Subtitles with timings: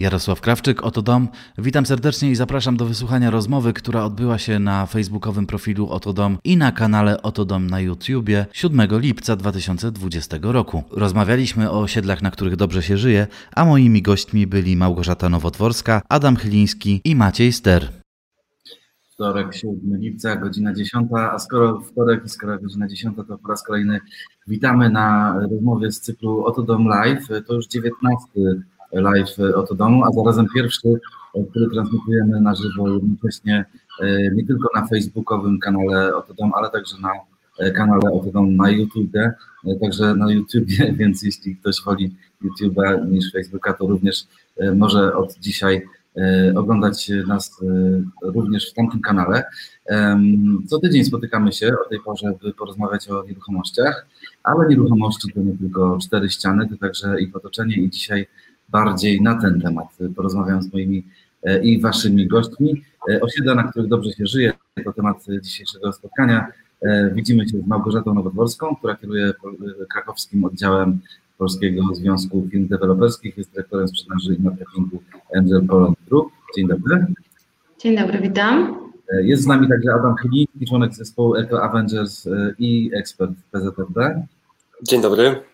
[0.00, 1.28] Jarosław Krawczyk, oto dom.
[1.58, 6.38] Witam serdecznie i zapraszam do wysłuchania rozmowy, która odbyła się na facebookowym profilu Oto Dom
[6.44, 10.82] i na kanale Oto Dom na YouTubie 7 lipca 2020 roku.
[10.90, 13.26] Rozmawialiśmy o osiedlach, na których dobrze się żyje,
[13.56, 17.88] a moimi gośćmi byli Małgorzata Nowotworska, Adam Chyliński i Maciej Ster.
[19.12, 23.62] Wtorek, 7 lipca, godzina 10, a skoro wtorek i skoro godzina 10, to po raz
[23.62, 24.00] kolejny
[24.48, 27.28] witamy na rozmowie z cyklu Oto Dom Live.
[27.46, 28.26] To już 19
[28.92, 31.00] live Oto Domu, a zarazem pierwszy,
[31.50, 33.64] który transmitujemy na żywo jednocześnie
[34.00, 37.10] e, nie tylko na facebookowym kanale Oto Dom, ale także na
[37.58, 39.34] e, kanale Oto Dom na YouTube, e,
[39.80, 42.14] także na YouTubie, więc jeśli ktoś woli
[42.44, 44.24] YouTube'a niż Facebooka, to również
[44.74, 45.82] może od dzisiaj
[46.56, 47.60] oglądać nas
[48.22, 49.44] również w tamtym kanale.
[50.66, 54.06] Co tydzień spotykamy się o tej porze, by porozmawiać o nieruchomościach,
[54.42, 58.26] ale nieruchomości to nie tylko cztery ściany, to także ich otoczenie i dzisiaj
[58.72, 59.86] bardziej na ten temat.
[60.16, 61.04] Porozmawiam z moimi
[61.42, 62.84] e, i waszymi gośćmi.
[63.10, 64.52] E, osiedla, na których dobrze się żyje,
[64.84, 66.46] to temat dzisiejszego spotkania.
[66.82, 69.32] E, widzimy się z Małgorzatą Nowodworską, która kieruje
[69.94, 70.98] krakowskim oddziałem
[71.38, 75.02] Polskiego Związku Firm Deweloperskich, jest dyrektorem sprzedaży i marketingu
[75.36, 76.32] Angel Poland Group.
[76.56, 77.06] Dzień dobry.
[77.78, 78.80] Dzień dobry, witam.
[79.22, 84.26] Jest z nami także Adam Chyliński, członek zespołu Eco Avengers i ekspert PZFD.
[84.82, 85.50] Dzień dobry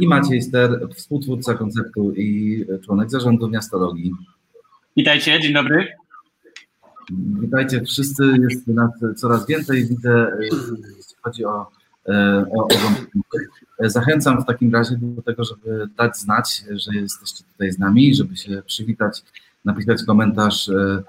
[0.00, 4.12] i Maciej Ster, współtwórca konceptu i członek zarządu miastologii.
[4.96, 5.88] Witajcie, dzień dobry.
[7.40, 11.66] Witajcie wszyscy, jest nas coraz więcej, widzę, jeśli chodzi o,
[12.08, 12.68] e, o, o
[13.88, 18.36] Zachęcam w takim razie do tego, żeby dać znać, że jesteście tutaj z nami, żeby
[18.36, 19.22] się przywitać,
[19.64, 21.02] napisać komentarz, e,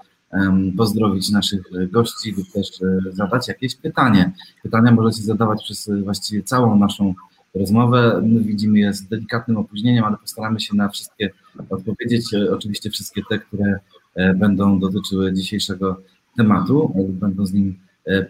[0.76, 4.32] pozdrowić naszych gości lub też e, zadać jakieś pytanie.
[4.62, 7.14] Pytania możecie zadawać przez właściwie całą naszą
[7.54, 8.22] rozmowę.
[8.26, 11.30] My widzimy je z delikatnym opóźnieniem, ale postaramy się na wszystkie
[11.70, 12.34] odpowiedzieć.
[12.34, 13.78] E, oczywiście wszystkie te, które
[14.14, 16.00] e, będą dotyczyły dzisiejszego
[16.36, 17.78] tematu, e, będą z nim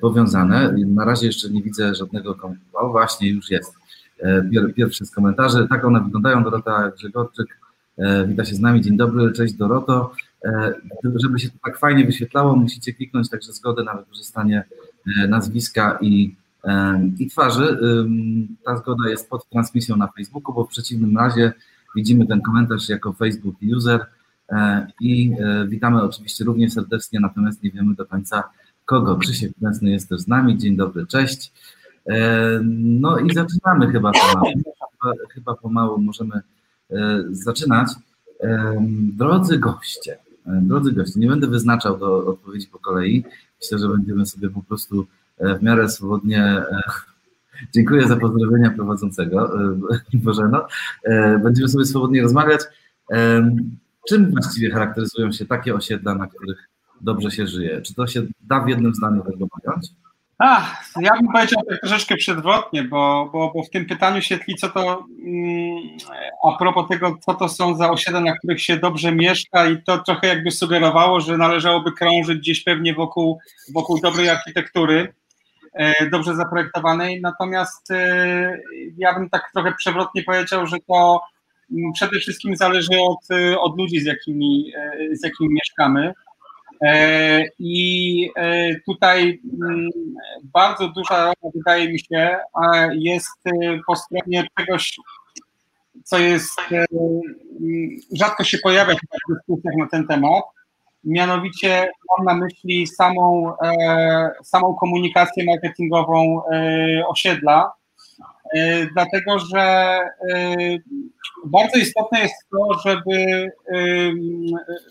[0.00, 0.72] powiązane.
[0.86, 2.36] Na razie jeszcze nie widzę żadnego
[2.72, 3.74] O właśnie, już jest.
[4.76, 5.66] Pierwszy z komentarzy.
[5.68, 6.44] Tak one wyglądają.
[6.44, 7.58] Dorota Grzegorczyk
[8.26, 8.80] wita się z nami.
[8.80, 10.12] Dzień dobry, cześć Doroto.
[11.14, 14.64] Żeby się to tak fajnie wyświetlało, musicie kliknąć także zgodę na wykorzystanie
[15.28, 16.36] nazwiska i
[17.18, 17.78] i twarzy.
[18.64, 21.52] Ta zgoda jest pod transmisją na Facebooku, bo w przeciwnym razie
[21.96, 24.06] widzimy ten komentarz jako Facebook user
[24.48, 28.42] e, i e, witamy oczywiście równie serdecznie, natomiast nie wiemy do końca
[28.84, 29.16] kogo.
[29.16, 30.58] Krzysiek Kręsny jest też z nami.
[30.58, 31.52] Dzień dobry, cześć.
[32.06, 34.52] E, no i zaczynamy chyba pomału.
[35.02, 36.40] Chyba, chyba pomału możemy
[37.30, 37.88] zaczynać.
[39.16, 43.24] Drodzy goście, drodzy goście, nie będę wyznaczał do odpowiedzi po kolei.
[43.62, 46.42] Myślę, że będziemy sobie po prostu E, w miarę swobodnie.
[46.42, 46.82] E,
[47.74, 49.78] dziękuję za pozdrowienia prowadzącego, e,
[50.24, 50.66] Bożeno.
[51.42, 52.60] Będziemy sobie swobodnie rozmawiać.
[54.08, 56.68] Czym właściwie charakteryzują się takie osiedla, na których
[57.00, 57.82] dobrze się żyje?
[57.82, 59.86] Czy to się da w jednym zdaniu tego pojąć?
[60.42, 64.54] Ach, ja bym powiedział tak troszeczkę przedwrotnie, bo, bo, bo w tym pytaniu się tli,
[64.54, 65.76] co to mm,
[66.44, 69.98] a propos tego, co to są za osiedla, na których się dobrze mieszka i to
[69.98, 73.38] trochę jakby sugerowało, że należałoby krążyć gdzieś pewnie wokół,
[73.74, 75.14] wokół dobrej architektury.
[75.72, 77.20] E, dobrze zaprojektowanej.
[77.20, 78.58] Natomiast e,
[78.96, 81.22] ja bym tak trochę przewrotnie powiedział, że to
[81.72, 84.72] mm, przede wszystkim zależy od, e, od ludzi, z jakimi,
[85.12, 86.12] z jakimi mieszkamy.
[87.58, 88.30] I
[88.86, 89.88] tutaj mm,
[90.44, 92.36] bardzo duża rola, wydaje mi się,
[92.92, 93.44] jest
[93.86, 94.96] po stronie czegoś,
[96.04, 96.60] co jest
[98.12, 100.44] rzadko się pojawia w dyskusjach na ten temat,
[101.04, 107.72] Mianowicie mam na myśli samą, e, samą komunikację marketingową e, osiedla,
[108.54, 110.56] e, dlatego że e,
[111.46, 113.76] bardzo istotne jest to, żeby e,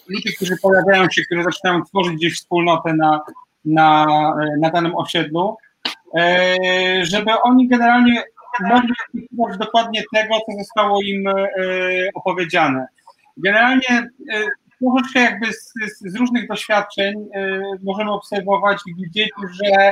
[0.10, 3.22] ludzie, którzy pojawiają się, którzy zaczynają tworzyć gdzieś wspólnotę na,
[3.66, 4.06] na,
[4.60, 5.58] na danym osiedlu,
[6.18, 6.56] e,
[7.06, 8.24] żeby oni generalnie
[9.32, 11.24] mogli dokładnie tego, co zostało im
[12.14, 12.88] opowiedziane.
[13.38, 14.10] Generalnie
[14.80, 19.92] troszeczkę jakby z, z, różnych doświadczeń y, możemy obserwować i widzieć, że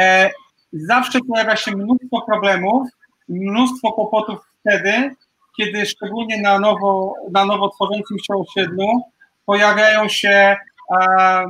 [0.00, 0.30] e,
[0.72, 2.88] zawsze pojawia się mnóstwo problemów,
[3.28, 5.14] mnóstwo kłopotów wtedy,
[5.56, 9.02] kiedy szczególnie na nowo, na nowo tworzącym się osiedlu
[9.46, 10.56] pojawiają się
[11.00, 11.44] e,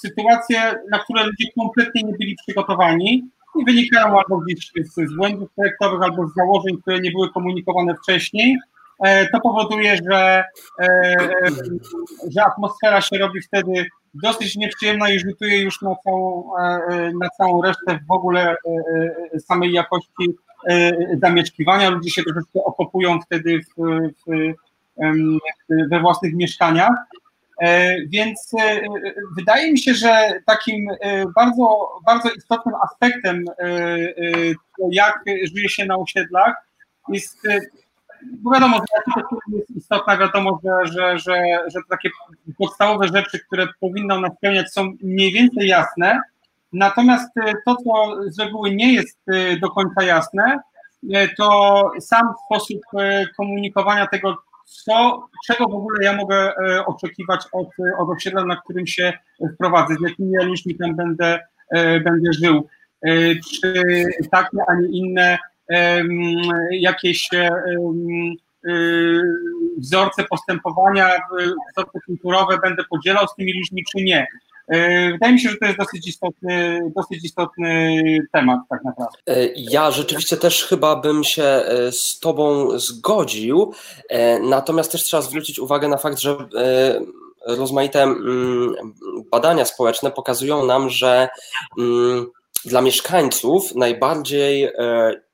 [0.00, 3.28] sytuacje, na które ludzie kompletnie nie byli przygotowani
[3.60, 7.94] i wynikają albo gdzieś z, z błędów projektowych, albo z założeń, które nie były komunikowane
[7.94, 8.71] wcześniej, E,
[9.32, 10.44] to powoduje, że,
[10.80, 11.50] e, e,
[12.30, 16.52] że atmosfera się robi wtedy dosyć nieprzyjemna i rzutuje już na całą,
[17.20, 18.56] na całą resztę w ogóle
[19.38, 20.36] samej jakości
[21.22, 21.90] zamieszkiwania.
[21.90, 23.82] Ludzie się troszeczkę okopują wtedy w,
[24.26, 24.54] w,
[25.90, 26.94] we własnych mieszkaniach.
[28.06, 28.50] Więc
[29.36, 30.88] wydaje mi się, że takim
[31.34, 33.44] bardzo, bardzo istotnym aspektem,
[34.90, 36.54] jak żyje się na osiedlach,
[37.08, 37.38] jest
[38.30, 39.22] bo wiadomo, że
[39.56, 42.10] jest istotna, wiadomo, że, że, że, że takie
[42.58, 46.20] podstawowe rzeczy, które powinno nas spełniać są mniej więcej jasne,
[46.72, 47.92] natomiast e, to, co
[48.26, 50.60] z reguły nie jest e, do końca jasne,
[51.14, 52.80] e, to sam sposób
[53.36, 56.52] komunikowania tego, co, czego w ogóle ja mogę
[56.86, 59.12] oczekiwać od, od osiedla, na którym się
[59.54, 61.40] wprowadzę, z jakimi ja licznikami będę,
[62.04, 62.68] będę żył.
[63.50, 63.74] Czy
[64.30, 65.38] takie, a nie inne
[66.70, 67.28] jakieś
[69.78, 71.20] wzorce postępowania,
[71.72, 74.26] wzorce kulturowe będę podzielał z tymi ludźmi, czy nie.
[74.68, 79.18] E, wydaje mi się, że to jest dosyć istotny, dosyć istotny temat, tak naprawdę.
[79.26, 83.72] E, ja rzeczywiście też chyba bym się e, z Tobą zgodził,
[84.42, 86.36] natomiast też trzeba zwrócić uwagę na fakt, że
[87.46, 88.74] rozmaite mm,
[89.30, 91.28] badania społeczne pokazują nam, że
[91.78, 92.26] mm,
[92.64, 94.70] dla mieszkańców najbardziej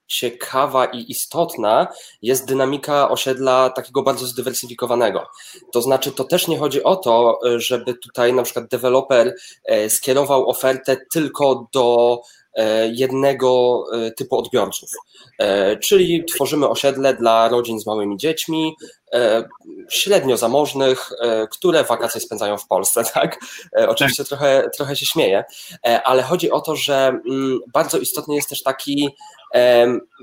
[0.08, 1.88] ciekawa i istotna
[2.22, 5.26] jest dynamika osiedla takiego bardzo zdywersyfikowanego.
[5.72, 9.34] To znaczy, to też nie chodzi o to, żeby tutaj na przykład deweloper
[9.64, 12.20] e, skierował ofertę tylko do
[12.92, 14.90] jednego e, typu odbiorców.
[15.80, 18.74] Czyli tworzymy osiedle dla rodzin z małymi dziećmi,
[19.90, 21.10] średnio zamożnych,
[21.50, 23.40] które wakacje spędzają w Polsce, tak?
[23.88, 25.44] Oczywiście trochę, trochę się śmieję,
[26.04, 29.08] ale chodzi o to, że mm, bardzo istotny jest też taki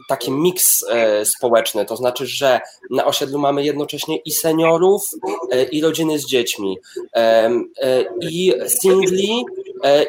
[0.08, 2.60] taki miks e, społeczny, to znaczy, że
[2.92, 5.10] na osiedlu mamy jednocześnie i seniorów,
[5.52, 6.78] e, i rodziny z dziećmi,
[7.16, 7.50] e,
[8.22, 9.46] i singli,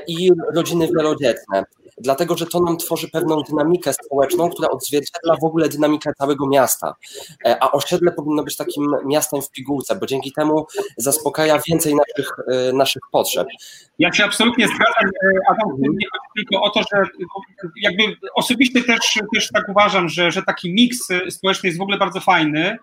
[0.07, 1.65] i rodziny wielodzietne
[1.99, 6.95] dlatego że to nam tworzy pewną dynamikę społeczną, która odzwierciedla w ogóle dynamikę całego miasta.
[7.47, 10.67] E, a osiedle powinno być takim miastem w pigułce, bo dzięki temu
[10.97, 13.49] zaspokaja więcej naszych, e, naszych potrzeb.
[13.99, 17.03] Ja się absolutnie zgadzam, e, Adam, nie chodzi tylko o to, że
[17.83, 18.03] jakby
[18.35, 22.79] osobiście też, też tak uważam, że, że taki miks społeczny jest w ogóle bardzo fajny.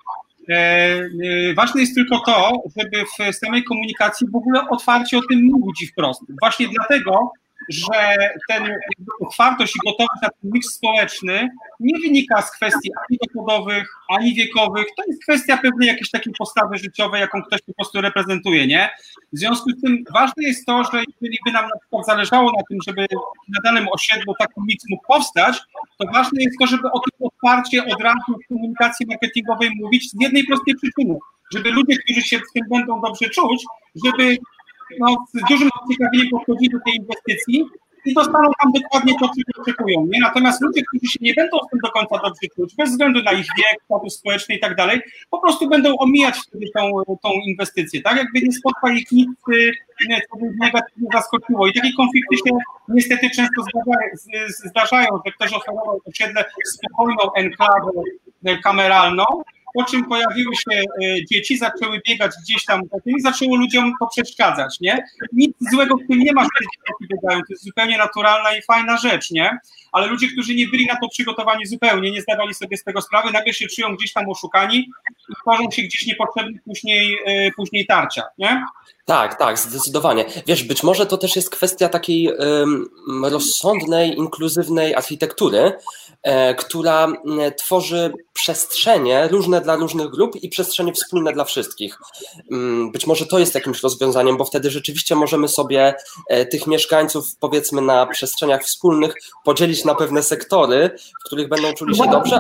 [1.56, 5.88] Ważne jest tylko to, żeby w samej komunikacji w ogóle otwarcie o tym mówić i
[5.88, 6.21] wprost.
[6.42, 7.31] Właśnie dlatego
[7.69, 8.18] że
[8.50, 8.75] ten
[9.21, 11.50] otwartość i gotowość na ten miks społeczny
[11.80, 14.86] nie wynika z kwestii ani dochodowych, ani wiekowych.
[14.98, 18.89] To jest kwestia pewnej jakiejś takiej postawy życiowej, jaką ktoś po prostu reprezentuje, nie?
[19.33, 22.63] W związku z tym ważne jest to, że jeżeli by nam na przykład zależało na
[22.69, 23.06] tym, żeby
[23.48, 25.57] na danym osiedlu taki miks mógł powstać,
[25.98, 30.21] to ważne jest to, żeby o tym otwarcie od razu w komunikacji marketingowej mówić z
[30.21, 31.18] jednej prostej przyczyny,
[31.54, 33.65] żeby ludzie, którzy się z tym będą dobrze czuć,
[34.06, 34.38] żeby
[35.00, 37.66] no, z dużym zaciekawieniem podchodzili do tej inwestycji
[38.06, 40.06] i dostaną tam dokładnie to, czego oczekują.
[40.06, 40.19] Nie?
[40.19, 43.31] Natomiast ludzie, którzy się nie będą z tym do końca dobrze czuć, bez względu na
[43.31, 46.92] ich wiek, status społeczny i tak dalej, po prostu będą omijać wtedy tą,
[47.24, 48.18] tą inwestycję, tak?
[48.18, 49.30] Jakby nie spotka ich nic,
[50.31, 51.68] co by negatywnie zaskoczyło.
[51.68, 52.57] I takie konflikty się
[52.88, 54.10] niestety często zdarzają,
[54.48, 57.92] zdarzają że ktoś oferował osiedle spokojną enklawę
[58.63, 59.25] kameralną,
[59.74, 64.80] po czym pojawiły się e, dzieci, zaczęły biegać gdzieś tam i zaczęło ludziom to przeszkadzać,
[64.80, 65.04] nie?
[65.34, 68.62] Nic złego w tym nie ma, że te dzieci biegają, to jest zupełnie naturalna i
[68.62, 69.58] fajna rzecz, nie?
[69.92, 73.31] Ale ludzie, którzy nie byli na to przygotowani zupełnie, nie zdawali sobie z tego sprawy,
[73.31, 74.77] nagle się czują gdzieś tam oszukani
[75.30, 78.65] i tworzą się gdzieś niepotrzebne później, e, później tarcia, nie?
[79.05, 80.25] Tak, tak, zdecydowanie.
[80.48, 82.89] Wiesz, być może to też jest kwestia takiej um,
[83.25, 85.74] rozsądnej, inkluzywnej architektury,
[86.24, 87.07] e, która
[87.57, 91.98] tworzy przestrzenie różne dla różnych grup i przestrzenie wspólne dla wszystkich.
[92.51, 95.93] Um, być może to jest jakimś rozwiązaniem, bo wtedy rzeczywiście możemy sobie
[96.29, 99.13] e, tych mieszkańców, powiedzmy, na przestrzeniach wspólnych
[99.45, 100.89] podzielić na pewne sektory,
[101.22, 102.39] w których będą czuli się dobrze.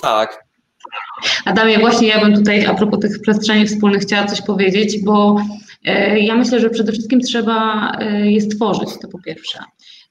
[0.00, 0.44] Tak,
[1.44, 5.36] Adamie, właśnie ja bym tutaj a propos tych przestrzeni wspólnych chciała coś powiedzieć, bo
[5.84, 9.58] e, ja myślę, że przede wszystkim trzeba e, je stworzyć, to po pierwsze.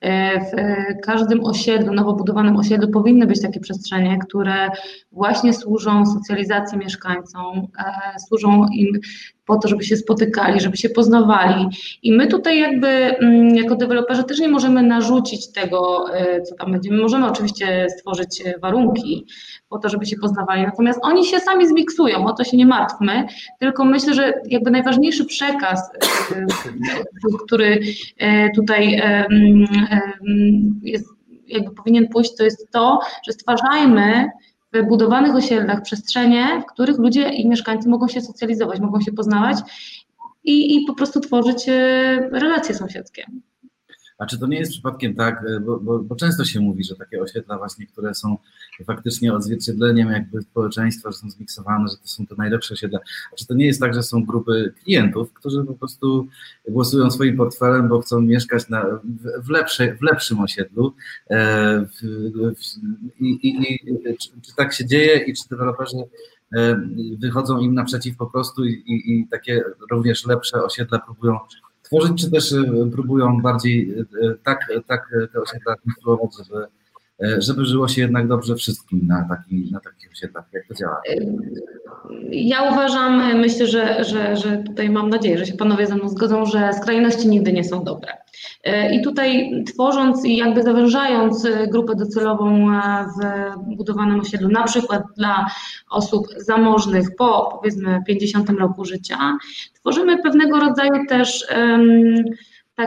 [0.02, 0.52] E, w
[1.02, 4.70] każdym osiedlu, nowo budowanym osiedlu powinny być takie przestrzenie, które
[5.12, 7.68] właśnie służą socjalizacji mieszkańcom,
[8.28, 9.00] służą im
[9.52, 11.68] po to, żeby się spotykali, żeby się poznawali.
[12.04, 16.06] I my tutaj jakby mm, jako deweloperzy też nie możemy narzucić tego,
[16.50, 17.02] co tam będziemy.
[17.02, 19.26] Możemy oczywiście stworzyć warunki,
[19.72, 20.62] po to, żeby się poznawali.
[20.62, 23.28] Natomiast oni się sami zmiksują, o to się nie martwmy,
[23.60, 25.92] tylko myślę, że jakby najważniejszy przekaz,
[26.32, 26.46] e, e,
[27.46, 27.80] który
[28.18, 29.02] e, tutaj
[30.84, 31.06] jest,
[31.48, 34.30] jakby powinien pójść, to jest to, że stwarzajmy
[34.74, 39.58] w budowanych osiedlach przestrzenie, w których ludzie i mieszkańcy mogą się socjalizować, mogą się poznawać
[40.44, 41.68] i, i po prostu tworzyć
[42.32, 43.26] relacje sąsiedzkie.
[44.22, 46.96] A czy to nie jest przypadkiem tak, e, bo, bo, bo, często się mówi, że
[46.96, 48.38] takie osiedla właśnie, które są
[48.86, 53.00] faktycznie odzwierciedleniem jakby społeczeństwa, że są zmiksowane, że to są te najlepsze osiedla.
[53.34, 56.28] A czy to nie jest tak, że są grupy klientów, którzy po prostu
[56.70, 58.86] głosują swoim portfelem, bo chcą mieszkać na,
[59.44, 60.94] w, lepszej, w lepszym osiedlu?
[61.30, 63.80] E, w, w, i, i, i,
[64.18, 65.98] czy, czy, tak się dzieje i czy deweloperzy
[66.56, 66.82] e,
[67.20, 71.40] wychodzą im naprzeciw po prostu i, i takie również lepsze osiedla próbują
[71.92, 74.06] tworzyć, czy też e, próbują bardziej e,
[74.44, 76.68] tak, tak te osiedla konstruować, żeby, e,
[77.38, 80.46] żeby żyło się jednak dobrze wszystkim na, taki, na takich osiedlach?
[80.54, 81.02] Jak to działa?
[82.32, 86.46] Ja uważam, myślę, że, że, że tutaj mam nadzieję, że się panowie ze mną zgodzą,
[86.46, 88.14] że skrajności nigdy nie są dobre.
[88.92, 92.68] I tutaj tworząc i jakby zawężając grupę docelową
[93.06, 95.46] w budowanym osiedlu, na przykład dla
[95.90, 99.38] osób zamożnych po powiedzmy 50 roku życia,
[99.74, 102.24] tworzymy pewnego rodzaju też um,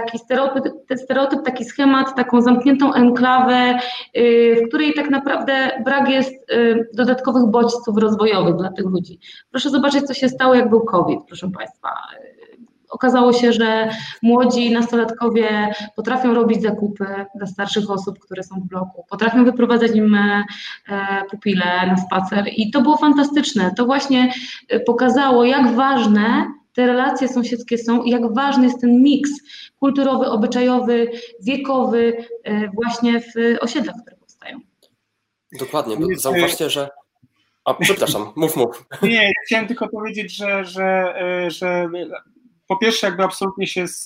[0.01, 0.65] taki stereotyp,
[0.97, 3.79] stereotyp, taki schemat, taką zamkniętą enklawę,
[4.17, 9.19] y, w której tak naprawdę brak jest y, dodatkowych bodźców rozwojowych dla tych ludzi.
[9.51, 11.89] Proszę zobaczyć, co się stało, jak był COVID, proszę Państwa.
[12.91, 13.89] Okazało się, że
[14.23, 20.15] młodzi nastolatkowie potrafią robić zakupy dla starszych osób, które są w bloku, potrafią wyprowadzać im
[20.15, 20.45] e,
[21.31, 23.71] pupile na spacer i to było fantastyczne.
[23.77, 24.33] To właśnie
[24.87, 29.31] pokazało, jak ważne te relacje sąsiedzkie są i jak ważny jest ten miks
[29.81, 34.61] kulturowy, obyczajowy, wiekowy e, właśnie w osiedlach, które powstają.
[35.59, 36.89] Dokładnie, bo zauważcie, że
[37.65, 38.85] a, przepraszam, mów, mów.
[39.03, 41.15] Nie, chciałem tylko powiedzieć, że, że,
[41.49, 41.89] że
[42.69, 44.05] po pierwsze, jakby absolutnie się z,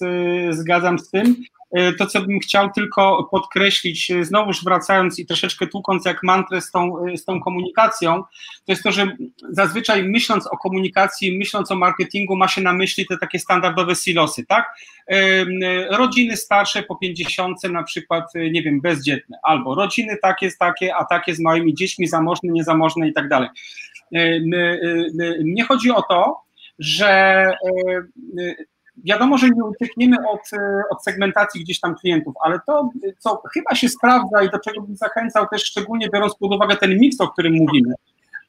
[0.50, 1.36] zgadzam z tym.
[1.70, 6.60] E, to, co bym chciał tylko podkreślić, e, znowuż wracając i troszeczkę tłukąc jak mantrę
[6.60, 8.22] z tą, e, z tą komunikacją,
[8.64, 9.16] to jest to, że
[9.50, 14.46] zazwyczaj myśląc o komunikacji, myśląc o marketingu, ma się na myśli te takie standardowe silosy,
[14.46, 14.74] tak?
[15.90, 21.34] Rodziny starsze po 50, na przykład, nie wiem, bezdzietne, albo rodziny takie, takie, a takie
[21.34, 23.48] z małymi dziećmi, zamożne, niezamożne i tak dalej.
[25.44, 26.40] Mnie chodzi o to,
[26.78, 27.44] że
[29.04, 33.74] wiadomo, że nie uciekniemy od, e, od segmentacji gdzieś tam klientów, ale to, co chyba
[33.74, 37.28] się sprawdza i do czego bym zachęcał też szczególnie biorąc pod uwagę ten miks, o
[37.28, 37.94] którym mówimy,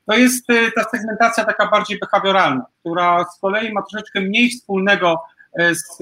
[0.06, 5.22] to jest ta segmentacja taka bardziej behawioralna, która z kolei ma troszeczkę mniej wspólnego
[5.72, 5.98] z,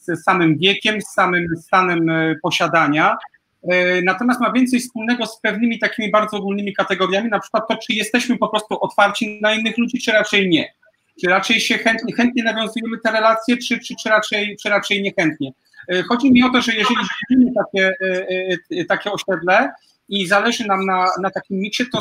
[0.00, 2.10] z samym wiekiem, z samym stanem
[2.42, 3.16] posiadania,
[4.04, 8.38] natomiast ma więcej wspólnego z pewnymi takimi bardzo ogólnymi kategoriami, na przykład to, czy jesteśmy
[8.38, 10.74] po prostu otwarci na innych ludzi, czy raczej nie.
[11.20, 15.52] Czy raczej się chętnie, chętnie nawiązujemy te relacje, czy, czy, czy, raczej, czy raczej niechętnie?
[15.88, 16.96] E, chodzi mi o to, że jeżeli
[17.30, 19.72] widzimy takie, e, e, takie osiedle
[20.08, 22.00] i zależy nam na, na takim miksie, to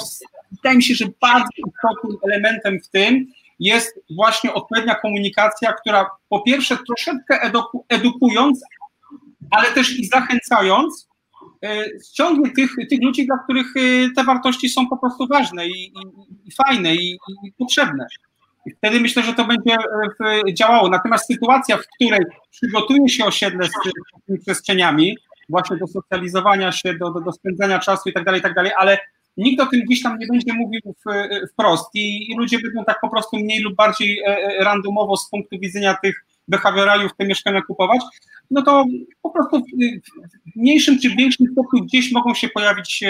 [0.51, 3.27] wydaje mi się, że bardzo istotnym elementem w tym
[3.59, 8.61] jest właśnie odpowiednia komunikacja, która po pierwsze troszeczkę eduku, edukując,
[9.51, 11.07] ale też i zachęcając,
[12.09, 13.73] ściągnie tych, tych ludzi, dla których
[14.15, 15.91] te wartości są po prostu ważne i, i,
[16.45, 18.07] i fajne i, i potrzebne.
[18.77, 19.75] Wtedy myślę, że to będzie
[20.25, 20.89] e, działało.
[20.89, 22.19] Natomiast sytuacja, w której
[22.51, 23.71] przygotuje się osiedle z
[24.25, 25.17] tymi przestrzeniami,
[25.49, 28.71] właśnie do socjalizowania się, do, do, do spędzania czasu i tak dalej, i tak dalej,
[28.77, 28.97] ale
[29.37, 30.81] nikt o tym gdzieś tam nie będzie mówił
[31.53, 35.29] wprost i, i ludzie będą tak po prostu mniej lub bardziej e, e, randomowo z
[35.29, 38.01] punktu widzenia tych behawioraliów te mieszkania kupować,
[38.51, 38.85] no to
[39.21, 43.03] po prostu w mniejszym czy większym stopniu gdzieś mogą się pojawić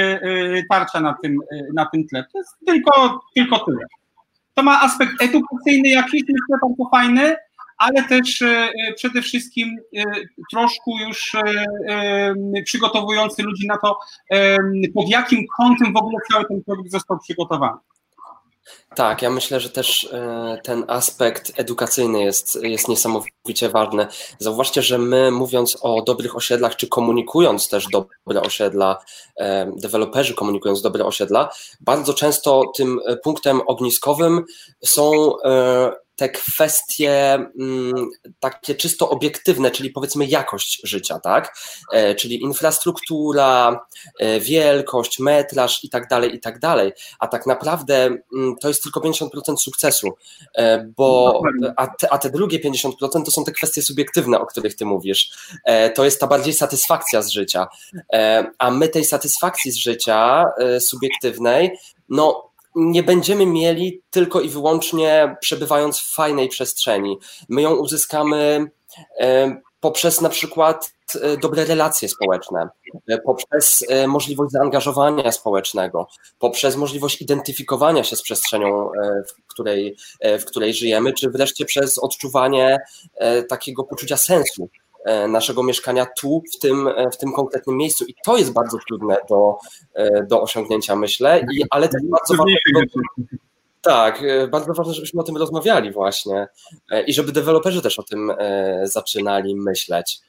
[0.70, 1.40] tarcza na tym,
[1.74, 2.26] na tym tle.
[2.34, 3.86] To jest tylko, tylko tyle.
[4.56, 7.36] To ma aspekt edukacyjny jakiś, myślę, bardzo fajny,
[7.78, 10.04] ale też e, przede wszystkim e,
[10.52, 14.00] troszkę już e, przygotowujący ludzi na to,
[14.94, 17.78] pod jakim kątem w ogóle cały ten produkt został przygotowany.
[18.96, 20.10] Tak, ja myślę, że też
[20.64, 24.08] ten aspekt edukacyjny jest, jest niesamowicie ważny.
[24.40, 28.98] Zauważcie, że my mówiąc o dobrych osiedlach, czy komunikując też dobre osiedla,
[29.76, 31.50] deweloperzy komunikując dobre osiedla,
[31.82, 34.46] bardzo często tym punktem ogniskowym
[34.84, 35.32] są
[36.16, 41.58] te kwestie mm, takie czysto obiektywne, czyli powiedzmy jakość życia, tak?
[41.92, 43.86] E, czyli infrastruktura,
[44.20, 46.92] e, wielkość, metraż i tak dalej, i tak dalej.
[47.20, 50.08] A tak naprawdę mm, to jest tylko 50% sukcesu,
[50.56, 51.42] e, bo
[51.78, 52.92] a te, a te drugie 50%
[53.26, 55.32] to są te kwestie subiektywne, o których ty mówisz.
[55.96, 57.68] To jest ta bardziej satysfakcja z życia.
[58.58, 60.46] A my tej satysfakcji z życia
[60.80, 61.78] subiektywnej,
[62.10, 67.18] no nie będziemy mieli tylko i wyłącznie przebywając w fajnej przestrzeni.
[67.50, 68.72] My ją uzyskamy
[69.20, 72.70] e, poprzez na przykład e, dobre relacje społeczne,
[73.08, 76.08] e, poprzez możliwość zaangażowania społecznego,
[76.40, 78.90] poprzez możliwość identyfikowania się z przestrzenią,
[79.30, 79.98] w której,
[80.40, 82.80] w której żyjemy, czy wreszcie przez odczuwanie
[83.50, 84.70] takiego poczucia sensu
[85.28, 88.06] naszego mieszkania tu, w tym, w tym konkretnym miejscu.
[88.06, 89.58] I to jest bardzo trudne do,
[90.30, 92.56] do osiągnięcia, myślę, I, ale też bardzo ważne.
[93.82, 96.48] Tak, bardzo ważne, żebyśmy o tym rozmawiali właśnie
[97.08, 98.32] i żeby deweloperzy też o tym
[98.84, 100.22] zaczynali myśleć.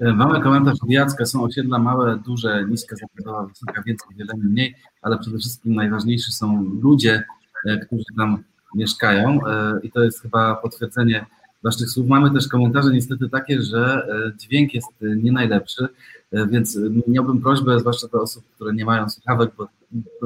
[0.00, 5.18] Mamy komentarz od Jacka, są osiedla małe, duże, niska zabudowa, wysoka, więcej, wiele mniej, ale
[5.18, 7.24] przede wszystkim najważniejsi są ludzie,
[7.68, 11.26] e, którzy tam mieszkają e, i to jest chyba potwierdzenie
[11.62, 12.06] Waszych słów.
[12.08, 15.88] Mamy też komentarze niestety takie, że e, dźwięk jest nie najlepszy,
[16.32, 19.68] więc miałbym prośbę, zwłaszcza do osób, które nie mają słuchawek, bo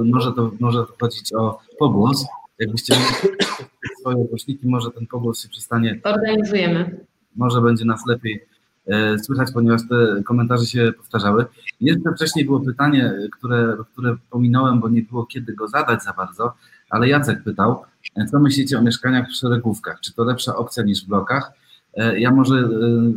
[0.05, 2.26] może to może chodzić o pogłos.
[2.59, 3.37] Jakbyście mieli
[4.00, 6.00] swoje głośniki, może ten pogłos się przestanie.
[6.05, 7.00] Organizujemy.
[7.37, 8.47] Może będzie nas lepiej
[8.87, 11.45] E, słychać, ponieważ te komentarze się powtarzały.
[11.81, 16.53] Jeszcze wcześniej było pytanie, które, które pominąłem, bo nie było kiedy go zadać za bardzo,
[16.94, 17.82] ale Jacek pytał,
[18.16, 20.00] e, co myślicie o mieszkaniach w szeregówkach?
[20.00, 21.52] Czy to lepsza opcja niż w blokach?
[21.94, 22.68] E, ja może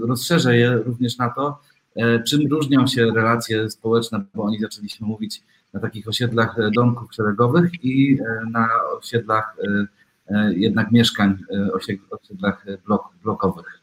[0.07, 1.59] rozszerzę je również na to,
[2.27, 5.43] czym różnią się relacje społeczne, bo oni zaczęliśmy mówić
[5.73, 8.17] na takich osiedlach domków szeregowych i
[8.51, 8.67] na
[8.99, 9.55] osiedlach
[10.49, 11.37] jednak mieszkań,
[11.73, 13.76] osiedlach blok, blokowych.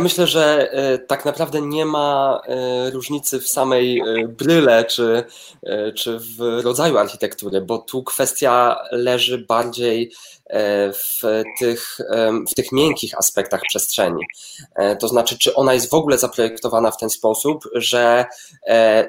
[0.00, 5.24] Myślę, że e, tak naprawdę nie ma e, różnicy w samej e, bryle czy,
[5.96, 10.12] czy w rodzaju architektury, bo tu kwestia leży bardziej
[10.92, 11.98] w tych,
[12.50, 14.22] w tych miękkich aspektach przestrzeni.
[15.00, 18.24] To znaczy, czy ona jest w ogóle zaprojektowana w ten sposób, że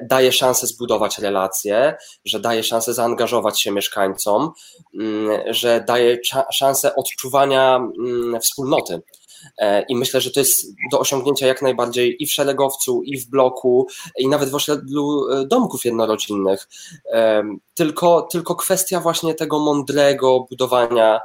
[0.02, 1.94] daje szansę zbudować relacje,
[2.24, 4.52] że daje szansę zaangażować się mieszkańcom,
[5.00, 6.18] mm, że daje
[6.52, 9.02] szansę odczuwania mm, wspólnoty.
[9.58, 13.30] E, I myślę, że to jest do osiągnięcia jak najbardziej i w szeregowcu, i w
[13.30, 13.86] bloku,
[14.18, 16.68] i nawet w osiedlu e, domków jednorodzinnych.
[17.12, 17.42] E,
[17.74, 21.20] tylko, tylko kwestia właśnie tego mądrego budowania,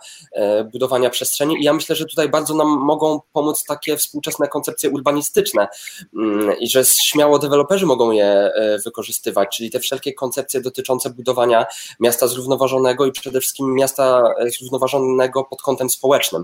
[0.71, 1.55] budowania przestrzeni.
[1.59, 5.67] I ja myślę, że tutaj bardzo nam mogą pomóc takie współczesne koncepcje urbanistyczne
[6.15, 8.51] mm, i że śmiało deweloperzy mogą je
[8.85, 11.65] wykorzystywać, czyli te wszelkie koncepcje dotyczące budowania
[11.99, 16.43] miasta zrównoważonego i przede wszystkim miasta zrównoważonego pod kątem społecznym,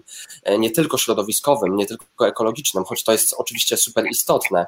[0.59, 4.65] nie tylko środowiskowym, nie tylko ekologicznym, choć to jest oczywiście super istotne.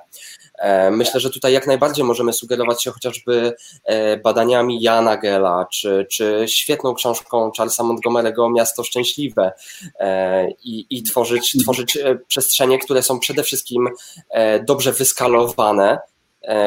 [0.58, 3.54] E, myślę, że tutaj jak najbardziej możemy sugerować się chociażby
[3.84, 9.52] e, badaniami Jana Gela, czy, czy świetną książką Charlesa Montgomery'ego Miasto Szczęśliwe
[10.00, 13.90] e, i, i tworzyć, tworzyć przestrzenie, które są przede wszystkim
[14.66, 16.00] dobrze wyskalowane,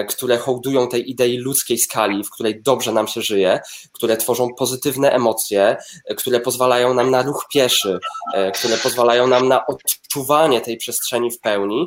[0.08, 3.60] które hołdują tej idei ludzkiej skali, w której dobrze nam się żyje,
[3.92, 7.98] które tworzą pozytywne emocje, e, które pozwalają nam na ruch pieszy,
[8.34, 11.86] e, które pozwalają nam na odczuwanie tej przestrzeni w pełni.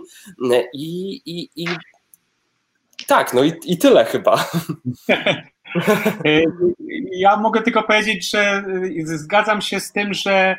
[0.74, 1.68] I, i, i
[3.08, 4.46] tak, no i, i tyle chyba.
[7.12, 8.64] Ja mogę tylko powiedzieć, że
[9.04, 10.56] zgadzam się z tym, że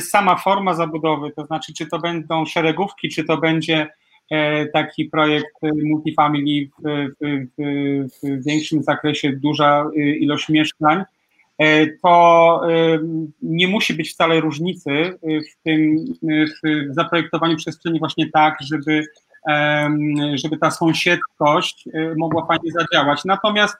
[0.00, 4.01] sama forma zabudowy, to znaczy, czy to będą szeregówki, czy to będzie E,
[4.72, 11.02] taki projekt multifamily w, w, w, w większym zakresie, duża y, ilość mieszkań,
[11.58, 12.60] e, to
[13.42, 14.90] nie musi być wcale różnicy
[15.22, 15.96] w tym
[16.64, 19.06] w zaprojektowaniu przestrzeni właśnie tak, żeby,
[20.34, 23.24] żeby ta sąsiedkość e, mogła fajnie zadziałać.
[23.24, 23.76] Natomiast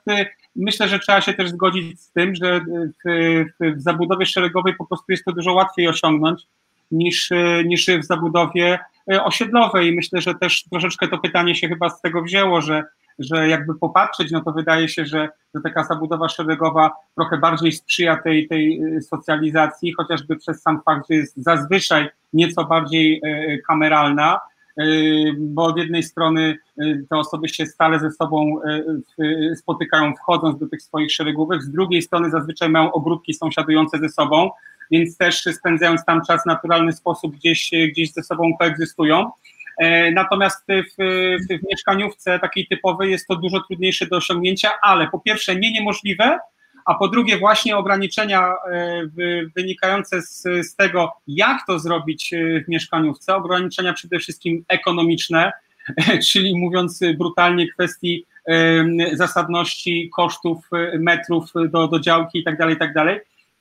[0.55, 2.61] myślę, że trzeba się też zgodzić z tym, że
[3.05, 6.43] w, w zabudowie szeregowej po prostu jest to dużo łatwiej osiągnąć
[6.91, 7.29] niż,
[7.65, 9.95] niż w zabudowie E, osiedlowej.
[9.95, 12.83] Myślę, że też troszeczkę to pytanie się chyba z tego wzięło, że,
[13.19, 18.17] że jakby popatrzeć, no to wydaje się, że, że taka zabudowa szeregowa trochę bardziej sprzyja
[18.17, 24.39] tej, tej e, socjalizacji, chociażby przez sam fakt, że jest zazwyczaj nieco bardziej e, kameralna,
[25.37, 26.57] bo od jednej strony
[27.09, 28.59] te osoby się stale ze sobą
[29.55, 34.49] spotykają wchodząc do tych swoich szeregówek, z drugiej strony zazwyczaj mają ogródki sąsiadujące ze sobą,
[34.93, 39.31] więc też spędzając tam czas w naturalny sposób gdzieś, gdzieś ze sobą koegzystują.
[39.77, 45.07] E, natomiast w, w, w mieszkaniówce takiej typowej jest to dużo trudniejsze do osiągnięcia, ale
[45.07, 46.39] po pierwsze nie niemożliwe,
[46.85, 48.55] a po drugie właśnie ograniczenia e,
[49.55, 55.51] wynikające z, z tego, jak to zrobić e, w mieszkaniówce, ograniczenia przede wszystkim ekonomiczne,
[56.31, 58.25] czyli mówiąc brutalnie kwestii
[59.13, 62.57] zasadności kosztów metrów do, do działki i tak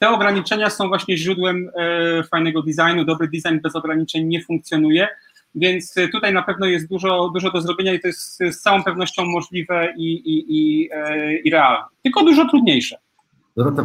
[0.03, 3.05] te ograniczenia są właśnie źródłem e, fajnego designu.
[3.05, 5.09] Dobry design bez ograniczeń nie funkcjonuje,
[5.55, 9.25] więc tutaj na pewno jest dużo, dużo do zrobienia i to jest z całą pewnością
[9.25, 12.97] możliwe i, i, i, e, i realne, tylko dużo trudniejsze.
[13.57, 13.85] Dorota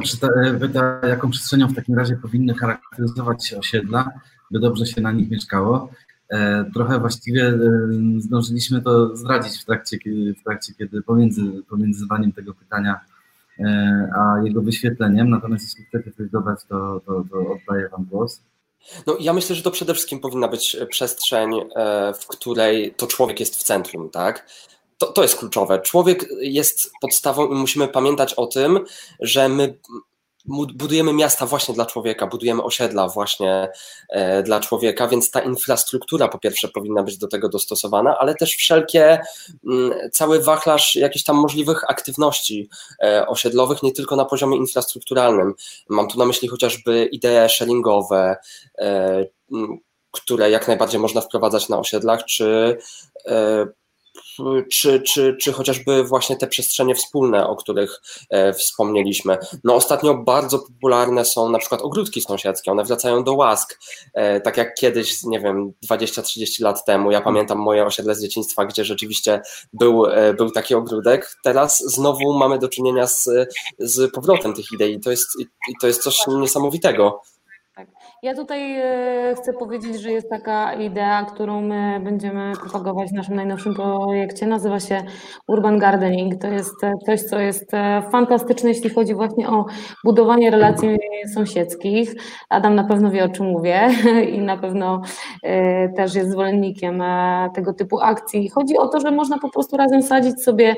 [0.60, 4.10] pyta, jaką przestrzenią w takim razie powinny charakteryzować się osiedla,
[4.52, 5.90] by dobrze się na nich mieszkało.
[6.30, 7.54] E, trochę właściwie
[8.18, 9.98] zdążyliśmy to zdradzić w trakcie,
[10.40, 13.17] w trakcie kiedy pomiędzy, pomiędzy zdaniem tego pytania E,
[14.20, 15.30] a jego wyświetleniem.
[15.30, 18.42] Natomiast jeśli chcecie coś dodać, to, to, to oddaję Wam głos.
[19.08, 21.52] No, ja myślę, że to przede wszystkim powinna być przestrzeń,
[22.22, 24.50] w której to człowiek jest w centrum, tak?
[24.98, 25.80] To, to jest kluczowe.
[25.80, 28.80] Człowiek jest podstawą i musimy pamiętać o tym,
[29.20, 29.78] że my
[30.48, 33.70] budujemy miasta właśnie dla człowieka, budujemy osiedla właśnie
[34.10, 38.56] e, dla człowieka, więc ta infrastruktura po pierwsze powinna być do tego dostosowana, ale też
[38.56, 39.20] wszelkie,
[39.66, 42.70] mm, cały wachlarz jakichś tam możliwych aktywności
[43.04, 45.54] e, osiedlowych, nie tylko na poziomie infrastrukturalnym.
[45.90, 48.38] Mam tu na myśli chociażby idee sharingowe,
[48.78, 49.26] e,
[50.12, 52.78] które jak najbardziej można wprowadzać na osiedlach, czy
[54.72, 59.38] czy, czy, czy chociażby właśnie te przestrzenie wspólne, o których e, wspomnieliśmy.
[59.64, 63.80] No ostatnio bardzo popularne są na przykład ogródki sąsiedzkie, one wracają do łask,
[64.14, 68.66] e, tak jak kiedyś, nie wiem, 20-30 lat temu, ja pamiętam moje osiedle z dzieciństwa,
[68.66, 69.42] gdzie rzeczywiście
[69.74, 73.30] był, e, był taki ogródek, teraz znowu mamy do czynienia z,
[73.80, 75.28] z powrotem tych idei to jest,
[75.82, 77.22] to jest coś niesamowitego.
[78.24, 83.36] Ja tutaj e, chcę powiedzieć, że jest taka idea, którą my będziemy propagować w naszym
[83.36, 84.48] najnowszym projekcie.
[84.48, 85.04] Nazywa się
[85.48, 86.42] Urban Gardening.
[86.42, 89.66] To jest e, coś, co jest e, fantastyczne, jeśli chodzi właśnie o
[90.04, 90.98] budowanie relacji
[91.34, 92.14] sąsiedzkich.
[92.50, 93.90] Adam na pewno wie, o czym mówię
[94.36, 95.02] i na pewno
[95.96, 97.04] też jest zwolennikiem
[97.56, 98.50] tego typu akcji.
[98.50, 100.76] Chodzi o to, że można po prostu razem sadzić sobie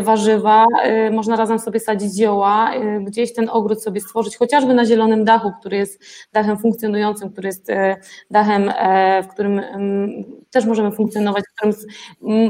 [0.00, 0.66] warzywa,
[1.12, 5.76] można razem sobie sadzić zioła, gdzieś ten ogród sobie stworzyć, chociażby na zielonym dachu, który
[5.76, 7.96] jest dachem funkcjonalnym funkcjonującym, który jest e,
[8.30, 9.60] dachem, e, w którym
[10.50, 11.74] też możemy funkcjonować, w którym,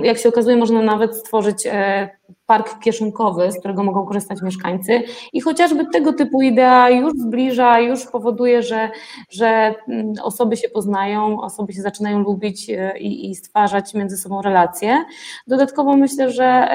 [0.04, 2.08] jak się okazuje, można nawet stworzyć e,
[2.46, 5.02] park kieszonkowy, z którego mogą korzystać mieszkańcy.
[5.32, 8.90] I chociażby tego typu idea już zbliża, już powoduje, że,
[9.30, 9.74] że
[10.22, 15.04] osoby się poznają, osoby się zaczynają lubić i, i stwarzać między sobą relacje.
[15.46, 16.68] Dodatkowo myślę, że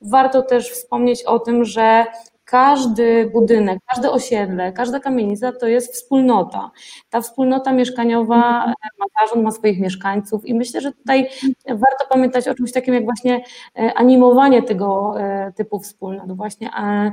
[0.00, 2.06] warto też wspomnieć o tym, że
[2.46, 6.70] każdy budynek, każde osiedle, każda kamienica to jest wspólnota.
[7.10, 8.66] Ta wspólnota mieszkaniowa
[8.98, 11.28] ma zarząd, ma swoich mieszkańców i myślę, że tutaj
[11.68, 13.44] warto pamiętać o czymś takim jak właśnie
[13.78, 17.12] e, animowanie tego e, typu wspólnot, właśnie e,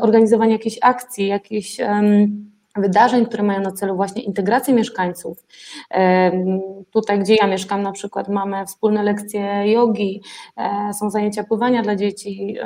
[0.00, 1.76] organizowanie jakichś akcji, jakichś
[2.76, 5.46] wydarzeń, które mają na celu właśnie integrację mieszkańców.
[6.90, 10.22] Tutaj, gdzie ja mieszkam, na przykład mamy wspólne lekcje jogi,
[10.98, 12.56] są zajęcia pływania dla dzieci,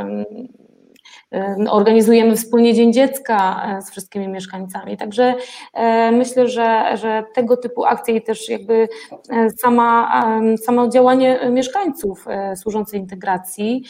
[1.71, 4.97] Organizujemy wspólnie Dzień Dziecka e, z wszystkimi mieszkańcami.
[4.97, 5.35] Także
[5.75, 8.89] e, myślę, że, że tego typu akcje i też jakby
[9.31, 10.23] e, sama,
[10.63, 13.85] samo działanie mieszkańców służące integracji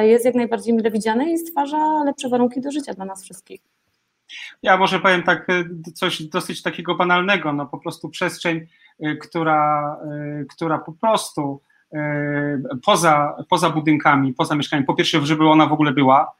[0.00, 3.60] jest jak najbardziej mile widziane i stwarza lepsze warunki do życia dla nas wszystkich.
[4.62, 5.46] Ja może powiem tak
[5.94, 8.66] coś dosyć takiego banalnego, no po prostu przestrzeń,
[9.20, 9.96] która,
[10.50, 11.60] która po prostu
[12.84, 16.32] poza, poza budynkami, poza mieszkaniem, po pierwsze, żeby ona w ogóle była,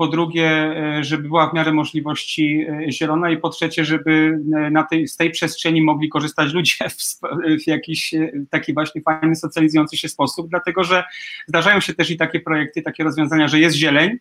[0.00, 4.70] po drugie, e, żeby była w miarę możliwości e, zielona i po trzecie, żeby e,
[4.70, 7.20] na tej, z tej przestrzeni mogli korzystać ludzie w,
[7.64, 8.14] w jakiś
[8.50, 11.04] taki właśnie fajny, socjalizujący się sposób, dlatego że
[11.46, 14.18] zdarzają się też i takie projekty, takie rozwiązania, że jest zieleń,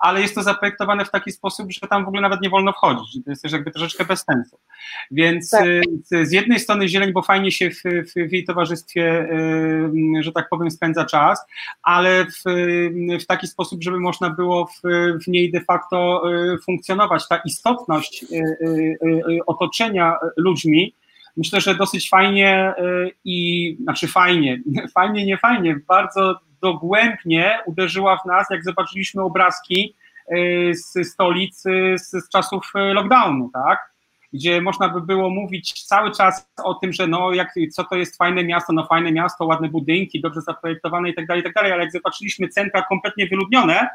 [0.00, 3.24] ale jest to zaprojektowane w taki sposób, że tam w ogóle nawet nie wolno wchodzić.
[3.24, 4.58] To jest też jakby troszeczkę bez sensu.
[5.10, 5.66] Więc tak.
[5.66, 9.28] Y, z jednej strony zieleń, bo fajnie się w, w, w jej towarzystwie,
[10.18, 11.46] y, że tak powiem, spędza czas,
[11.82, 12.42] ale w,
[13.20, 14.80] w taki sposób, żeby można było w,
[15.24, 17.28] w niej de facto y, funkcjonować.
[17.28, 18.24] Ta istotność
[19.46, 20.94] otoczenia ludźmi,
[21.36, 22.74] myślę, że dosyć fajnie
[23.24, 24.60] i znaczy fajnie,
[24.94, 29.94] fajnie, nie fajnie, bardzo dogłębnie uderzyła w nas, jak zobaczyliśmy obrazki
[30.32, 31.62] y, z stolic
[31.94, 33.78] z, czasów y, lockdownu, tak?
[34.32, 38.16] Gdzie można by było mówić cały czas o tym, że no, jak, co to jest
[38.16, 41.72] fajne miasto, no fajne miasto, ładne budynki, dobrze zaprojektowane i tak dalej, i tak dalej,
[41.72, 43.88] ale jak zobaczyliśmy centra kompletnie wyludnione,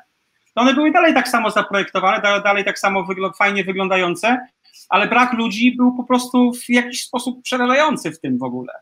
[0.55, 4.47] to one były dalej tak samo zaprojektowane, dalej tak samo fajnie wyglądające,
[4.89, 8.73] ale brak ludzi był po prostu w jakiś sposób przerażający w tym w ogóle.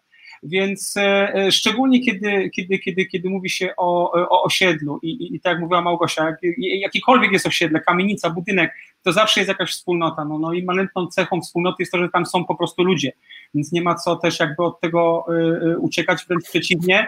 [0.44, 5.36] Więc e, e, szczególnie kiedy, kiedy, kiedy, kiedy mówi się o, o osiedlu i, i,
[5.36, 8.74] i tak jak mówiła Małgosia, jak, jakikolwiek jest osiedle, kamienica, budynek,
[9.04, 10.26] to zawsze jest jakaś wspólnota.
[10.26, 13.12] No, no immanentną cechą wspólnoty jest to, że tam są po prostu ludzie,
[13.54, 15.26] więc nie ma co też jakby od tego
[15.72, 17.08] e, uciekać, wręcz przeciwnie,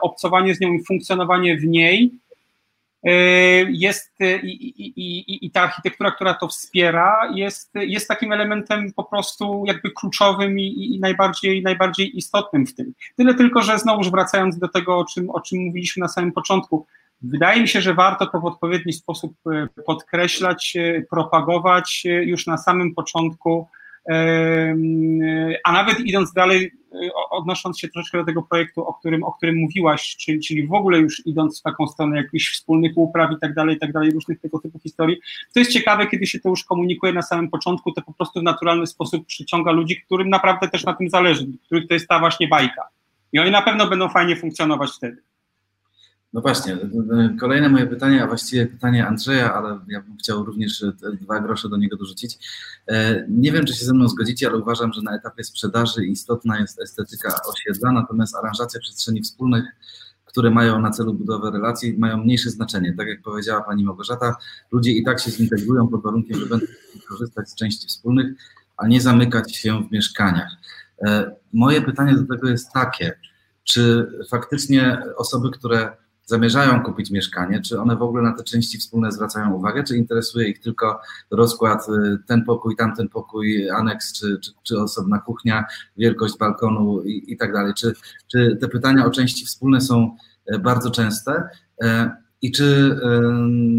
[0.00, 2.10] obcowanie z nią i funkcjonowanie w niej
[3.68, 8.92] jest y, i, i, i, i, ta architektura, która to wspiera, jest, jest takim elementem
[8.96, 12.92] po prostu jakby kluczowym i, najbardziej, najbardziej istotnym w tym.
[13.16, 16.86] Tyle tylko, że znowuż wracając do tego, o czym, o czym mówiliśmy na samym początku,
[17.22, 20.76] wydaje mi się, że warto to w odpowiedni sposób y, podkreślać,
[21.10, 23.68] propagować już na samym początku,
[25.64, 26.72] a nawet idąc dalej,
[27.30, 30.98] odnosząc się troszeczkę do tego projektu, o którym, o którym mówiłaś, czyli, czyli w ogóle
[30.98, 34.40] już idąc w taką stronę jakichś wspólnych upraw i tak dalej, i tak dalej, różnych
[34.40, 35.16] tego typu historii,
[35.54, 38.42] to jest ciekawe, kiedy się to już komunikuje na samym początku, to po prostu w
[38.42, 42.48] naturalny sposób przyciąga ludzi, którym naprawdę też na tym zależy, których to jest ta właśnie
[42.48, 42.88] bajka.
[43.32, 45.22] I oni na pewno będą fajnie funkcjonować wtedy.
[46.34, 46.78] No właśnie,
[47.40, 50.84] kolejne moje pytanie, a właściwie pytanie Andrzeja, ale ja bym chciał również
[51.20, 52.38] dwa grosze do niego dorzucić.
[52.86, 56.60] E, nie wiem, czy się ze mną zgodzicie, ale uważam, że na etapie sprzedaży istotna
[56.60, 59.64] jest estetyka osiedla, natomiast aranżacja przestrzeni wspólnych,
[60.24, 62.94] które mają na celu budowę relacji, mają mniejsze znaczenie.
[62.98, 64.36] Tak jak powiedziała pani Małgorzata,
[64.72, 66.66] ludzie i tak się zintegrują pod warunkiem, że będą
[67.08, 68.26] korzystać z części wspólnych,
[68.76, 70.50] a nie zamykać się w mieszkaniach.
[71.02, 73.18] E, moje pytanie do tego jest takie,
[73.64, 79.12] czy faktycznie osoby, które zamierzają kupić mieszkanie, czy one w ogóle na te części wspólne
[79.12, 84.52] zwracają uwagę, czy interesuje ich tylko rozkład, y, ten pokój, tamten pokój, aneks, czy, czy,
[84.62, 85.64] czy osobna kuchnia,
[85.96, 87.74] wielkość balkonu i, i tak dalej.
[87.74, 87.94] Czy,
[88.26, 91.48] czy te pytania o części wspólne są e, bardzo częste
[91.82, 92.98] e, i czy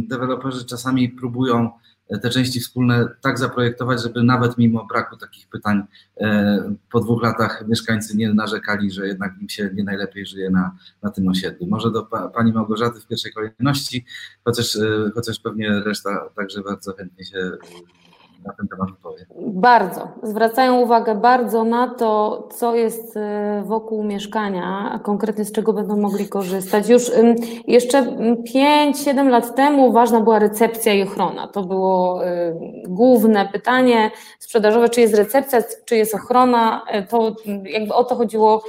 [0.08, 1.72] deweloperzy czasami próbują
[2.08, 5.84] te części wspólne tak zaprojektować, żeby nawet mimo braku takich pytań
[6.18, 10.76] e, po dwóch latach mieszkańcy nie narzekali, że jednak im się nie najlepiej żyje na,
[11.04, 11.68] na tym osiedlu.
[11.68, 14.06] Może do pa, pani Małgorzaty w pierwszej kolejności,
[14.44, 17.52] chociaż, e, chociaż pewnie reszta także bardzo chętnie się
[18.46, 19.26] na ten temat wypowie.
[19.40, 20.08] Bardzo.
[20.24, 23.20] Zwracają uwagę bardzo na to, co jest y,
[23.64, 26.90] wokół mieszkania, a konkretnie z czego będą mogli korzystać.
[26.90, 27.12] Już
[27.68, 31.48] jeszcze 5-7 lat temu ważna była recepcja i ochrona.
[31.48, 32.56] To było y,
[32.88, 36.82] główne pytanie sprzedażowe, czy jest recepcja, czy jest ochrona.
[36.96, 38.64] Y, to jakby o to chodziło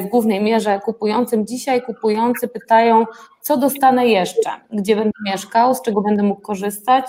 [0.00, 1.46] w głównej mierze kupującym.
[1.46, 3.04] Dzisiaj kupujący pytają,
[3.46, 7.06] co dostanę jeszcze, gdzie będę mieszkał, z czego będę mógł korzystać,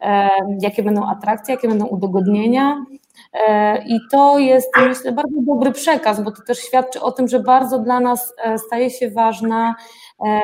[0.00, 0.28] e,
[0.60, 2.84] jakie będą atrakcje, jakie będą udogodnienia.
[3.32, 7.40] E, I to jest, myślę, bardzo dobry przekaz, bo to też świadczy o tym, że
[7.40, 9.74] bardzo dla nas e, staje się ważna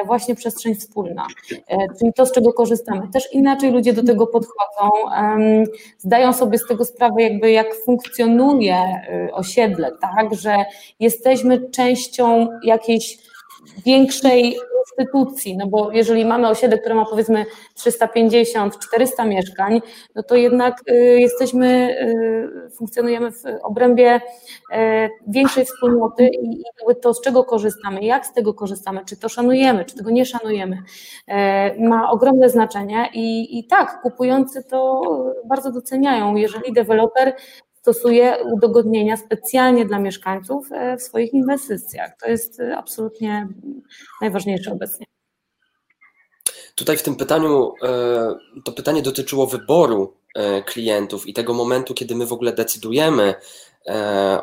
[0.06, 1.26] właśnie przestrzeń wspólna,
[1.98, 3.08] czyli to, z czego korzystamy.
[3.12, 4.90] Też inaczej ludzie do tego podchodzą,
[5.98, 8.76] zdają sobie z tego sprawę, jakby jak funkcjonuje
[9.32, 10.56] osiedle, tak, że
[11.00, 13.18] jesteśmy częścią jakiejś
[13.86, 14.56] większej
[14.98, 19.80] instytucji, no bo jeżeli mamy osiedle, które ma powiedzmy 350-400 mieszkań,
[20.14, 21.98] no to jednak y, jesteśmy,
[22.66, 24.76] y, funkcjonujemy w obrębie y,
[25.26, 26.62] większej wspólnoty i
[27.02, 30.82] to z czego korzystamy, jak z tego korzystamy, czy to szanujemy, czy tego nie szanujemy,
[31.78, 35.02] ma ogromne znaczenie i, i tak, kupujący to
[35.44, 37.34] bardzo doceniają, jeżeli deweloper
[37.92, 42.10] stosuje udogodnienia specjalnie dla mieszkańców e, w swoich inwestycjach.
[42.20, 43.48] To jest e, absolutnie
[44.20, 45.06] najważniejsze obecnie.
[46.74, 50.18] Tutaj w tym pytaniu e, to pytanie dotyczyło wyboru
[50.66, 53.34] klientów i tego momentu, kiedy my w ogóle decydujemy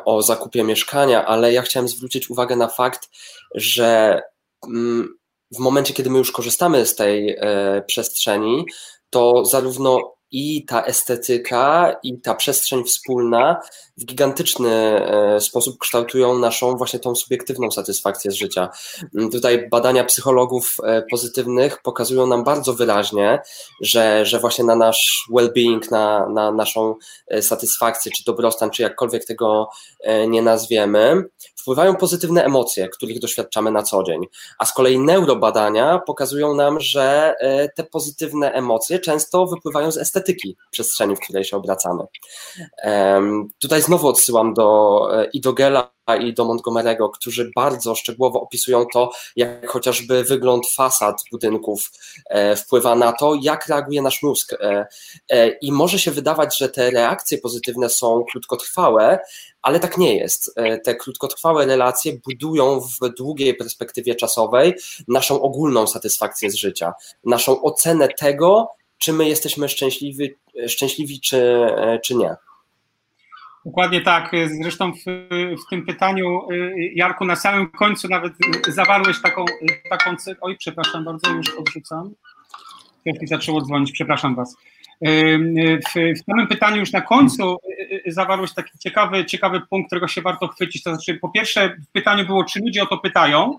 [0.04, 3.08] o zakupie mieszkania, ale ja chciałem zwrócić uwagę na fakt,
[3.54, 4.22] że
[4.66, 5.18] mm,
[5.56, 7.38] w momencie, kiedy my już korzystamy z tej
[7.86, 8.64] przestrzeni,
[9.10, 13.60] to zarówno i ta estetyka, i ta przestrzeń wspólna
[13.96, 18.68] w gigantyczny e, sposób kształtują naszą właśnie tą subiektywną satysfakcję z życia.
[19.14, 23.38] Mm, tutaj badania psychologów e, pozytywnych pokazują nam bardzo wyraźnie,
[23.80, 26.94] że, że właśnie na nasz well-being, na, na naszą
[27.28, 29.68] e, satysfakcję, czy dobrostan, czy jakkolwiek tego
[30.28, 31.22] nie nazwiemy,
[31.56, 34.20] wpływają pozytywne emocje, których doświadczamy na co dzień.
[34.58, 37.34] A z kolei neurobadania pokazują nam, że
[37.76, 40.15] te pozytywne emocje często wypływają z estetyki
[40.70, 42.04] przestrzeni, w której się obracamy.
[43.58, 48.86] Tutaj znowu odsyłam do e, i do Gela, i do Montgomery'ego, którzy bardzo szczegółowo opisują
[48.92, 51.90] to, jak chociażby wygląd fasad budynków
[52.30, 54.52] e, wpływa na to, jak reaguje nasz mózg.
[55.30, 59.18] E, I może się wydawać, że te reakcje pozytywne są krótkotrwałe,
[59.62, 60.54] ale tak nie jest.
[60.84, 64.74] Te krótkotrwałe relacje budują w długiej perspektywie czasowej
[65.08, 66.92] naszą ogólną satysfakcję z życia,
[67.24, 70.30] naszą ocenę tego, czy my jesteśmy szczęśliwi,
[70.68, 71.66] szczęśliwi czy,
[72.04, 72.36] czy nie.
[73.66, 74.30] Dokładnie tak.
[74.62, 75.04] Zresztą w,
[75.64, 76.48] w, tym pytaniu,
[76.94, 78.32] Jarku, na samym końcu nawet
[78.68, 79.44] zawarłeś taką,
[79.90, 82.14] taką oj, przepraszam bardzo, już odrzucam.
[83.00, 84.56] Ktoś mi zaczęło dzwonić, przepraszam Was.
[85.02, 87.56] W, w samym pytaniu już na końcu
[88.06, 90.82] zawarłeś taki ciekawy, ciekawy punkt, którego się warto chwycić.
[90.82, 93.58] To znaczy, po pierwsze, w pytaniu było, czy ludzie o to pytają, e,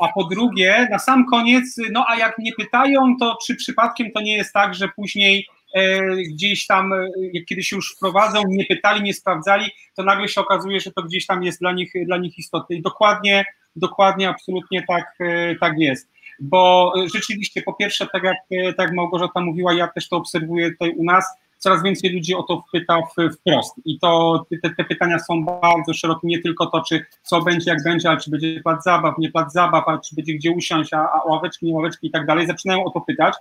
[0.00, 4.20] a po drugie, na sam koniec, no a jak nie pytają, to czy przypadkiem to
[4.20, 7.08] nie jest tak, że później E, gdzieś tam, e,
[7.48, 11.26] kiedy się już wprowadzą, nie pytali, nie sprawdzali, to nagle się okazuje, że to gdzieś
[11.26, 12.76] tam jest dla nich, dla nich istotne.
[12.76, 13.44] I dokładnie,
[13.76, 16.10] dokładnie, absolutnie tak, e, tak jest.
[16.40, 18.36] Bo rzeczywiście, po pierwsze, tak jak,
[18.76, 21.24] tak jak Małgorzata mówiła, ja też to obserwuję tutaj u nas,
[21.58, 22.98] coraz więcej ludzi o to pyta
[23.40, 23.74] wprost.
[23.84, 27.84] I to te, te, pytania są bardzo szerokie, nie tylko to, czy co będzie, jak
[27.84, 30.98] będzie, ale czy będzie plac zabaw, nie plac zabaw, ale czy będzie gdzie usiąść, a,
[30.98, 32.46] a ławeczki, nie ławeczki i tak dalej.
[32.46, 33.34] Zaczynają o to pytać.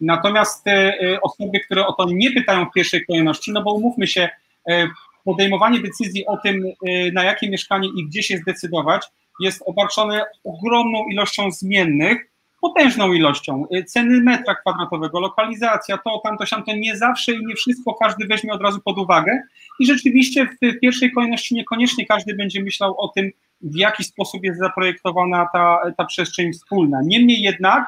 [0.00, 4.28] Natomiast e, osoby, które o to nie pytają w pierwszej kolejności, no bo umówmy się,
[4.68, 4.88] e,
[5.24, 9.06] podejmowanie decyzji o tym, e, na jakie mieszkanie i gdzie się zdecydować,
[9.40, 12.29] jest obarczone ogromną ilością zmiennych,
[12.60, 13.66] potężną ilością.
[13.74, 18.52] Y, ceny metra kwadratowego, lokalizacja, to, tamto, to nie zawsze i nie wszystko każdy weźmie
[18.52, 19.42] od razu pod uwagę
[19.80, 23.30] i rzeczywiście w pierwszej kolejności niekoniecznie każdy będzie myślał o tym,
[23.62, 27.00] w jaki sposób jest zaprojektowana ta, ta przestrzeń wspólna.
[27.04, 27.84] Niemniej jednak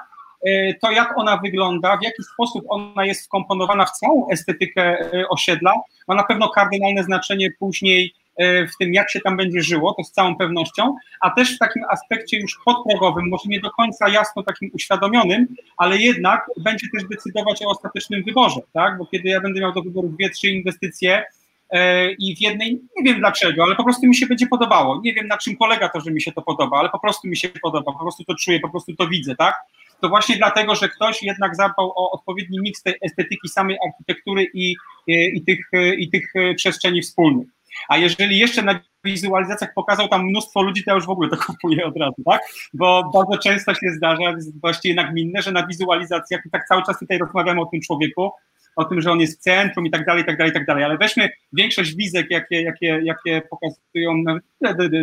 [0.47, 5.29] y, to, jak ona wygląda, w jaki sposób ona jest wkomponowana w całą estetykę y,
[5.29, 5.75] osiedla,
[6.09, 10.13] ma na pewno kardynalne znaczenie później w tym, jak się tam będzie żyło, to z
[10.13, 14.71] całą pewnością, a też w takim aspekcie już podprogowym, może nie do końca jasno takim
[14.75, 18.99] uświadomionym, ale jednak będzie też decydować o ostatecznym wyborze, tak?
[18.99, 21.25] Bo kiedy ja będę miał do wyboru dwie, trzy inwestycje,
[21.71, 25.01] e, i w jednej, nie wiem dlaczego, ale po prostu mi się będzie podobało.
[25.05, 27.37] Nie wiem na czym polega to, że mi się to podoba, ale po prostu mi
[27.37, 29.55] się podoba, po prostu to czuję, po prostu to widzę, tak?
[30.01, 34.75] To właśnie dlatego, że ktoś jednak zadbał o odpowiedni miks tej estetyki samej architektury i,
[35.07, 37.49] i, i tych, i tych przestrzeni wspólnych.
[37.89, 41.37] A jeżeli jeszcze na wizualizacjach pokazał tam mnóstwo ludzi, to ja już w ogóle to
[41.47, 42.41] kupuję od razu, tak?
[42.75, 47.19] Bo bardzo często się zdarza, właściwie nagminne, że na wizualizacjach, i tak cały czas tutaj
[47.19, 48.31] rozmawiamy o tym człowieku,
[48.77, 50.67] o tym, że on jest w centrum i tak dalej, i tak dalej, i tak
[50.67, 50.85] dalej.
[50.85, 54.25] Ale weźmy większość wizek, jakie, jakie, jakie pokazują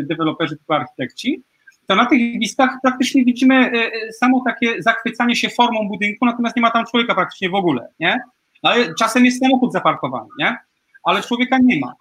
[0.03, 1.43] deweloperzy typu architekci,
[1.89, 6.55] to na tych listach praktycznie widzimy e, e, samo takie zachwycanie się formą budynku, natomiast
[6.55, 8.19] nie ma tam człowieka praktycznie w ogóle, nie?
[8.61, 10.57] Ale czasem jest samochód zaparkowany, nie?
[11.03, 11.93] Ale człowieka nie ma.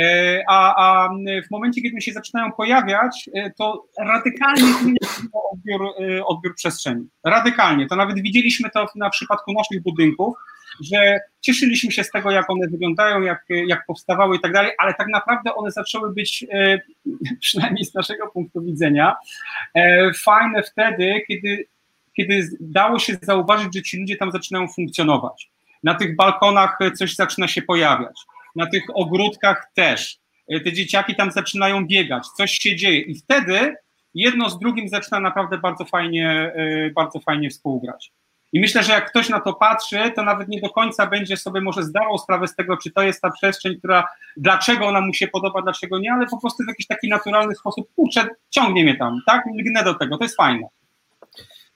[0.00, 1.08] E, a, a
[1.46, 4.98] w momencie, kiedy się zaczynają pojawiać, e, to radykalnie zmienia
[5.52, 7.08] odbiór, e, odbiór przestrzeni.
[7.24, 7.86] Radykalnie.
[7.86, 10.34] To nawet widzieliśmy to na przypadku naszych budynków,
[10.80, 14.94] że cieszyliśmy się z tego, jak one wyglądają, jak, jak powstawały i tak dalej, ale
[14.94, 16.46] tak naprawdę one zaczęły być,
[17.40, 19.16] przynajmniej z naszego punktu widzenia,
[20.22, 21.66] fajne wtedy, kiedy,
[22.16, 25.50] kiedy dało się zauważyć, że ci ludzie tam zaczynają funkcjonować.
[25.82, 30.18] Na tych balkonach coś zaczyna się pojawiać na tych ogródkach też.
[30.48, 33.76] E, te dzieciaki tam zaczynają biegać, coś się dzieje i wtedy
[34.14, 38.12] jedno z drugim zaczyna naprawdę bardzo fajnie, e, bardzo fajnie współgrać.
[38.52, 41.60] I myślę, że jak ktoś na to patrzy, to nawet nie do końca będzie sobie
[41.60, 44.04] może zdawał sprawę z tego, czy to jest ta przestrzeń, która,
[44.36, 47.88] dlaczego ona mu się podoba, dlaczego nie, ale po prostu w jakiś taki naturalny sposób,
[47.96, 49.44] kurczę, ciągnie mnie tam, tak?
[49.58, 50.66] Lgnę do tego, to jest fajne.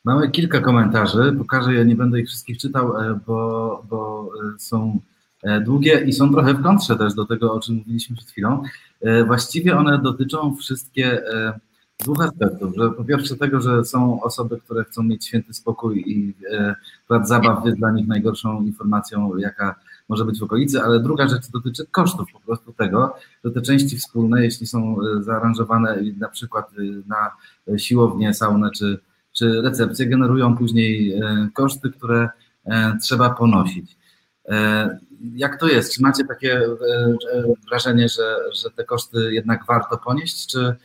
[0.04, 5.00] Mamy kilka komentarzy, pokażę, ja nie będę ich wszystkich czytał, e, bo, bo są
[5.64, 8.62] długie i są trochę w kontrze też do tego, o czym mówiliśmy przed chwilą.
[9.00, 11.60] E, właściwie one dotyczą wszystkie e,
[11.98, 12.74] dwóch aspektów.
[12.76, 16.34] Że po pierwsze tego, że są osoby, które chcą mieć święty spokój i
[17.08, 19.74] plac zabaw jest dla nich najgorszą informacją, jaka
[20.08, 23.96] może być w okolicy, ale druga rzecz dotyczy kosztów po prostu tego, że te części
[23.96, 26.70] wspólne, jeśli są zaaranżowane na przykład
[27.06, 27.30] na
[27.78, 28.98] siłownię, saunę czy,
[29.32, 31.20] czy recepcję, generują później
[31.54, 32.28] koszty, które
[33.02, 33.99] trzeba ponosić
[35.34, 35.94] jak to jest?
[35.94, 36.76] Czy macie takie e,
[37.68, 40.76] wrażenie, że, że te koszty jednak warto ponieść, czy,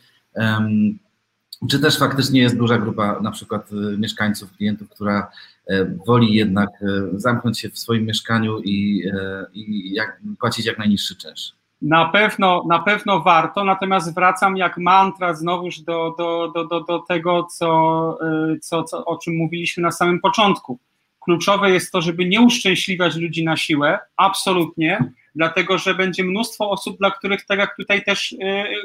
[1.70, 5.30] czy też faktycznie jest duża grupa na przykład e, mieszkańców, klientów, która
[5.66, 6.70] e, woli jednak
[7.14, 9.10] zamknąć się w swoim mieszkaniu i,
[9.54, 11.52] i jak, płacić jak najniższy czynsz?
[11.82, 16.98] Na pewno, na pewno warto, natomiast wracam jak mantra znowuż do, do, do, do, do
[16.98, 18.18] tego, co,
[18.60, 20.78] co, co, o czym mówiliśmy na samym początku
[21.26, 26.98] Kluczowe jest to, żeby nie uszczęśliwiać ludzi na siłę, absolutnie, dlatego że będzie mnóstwo osób,
[26.98, 28.36] dla których, tak jak tutaj też y,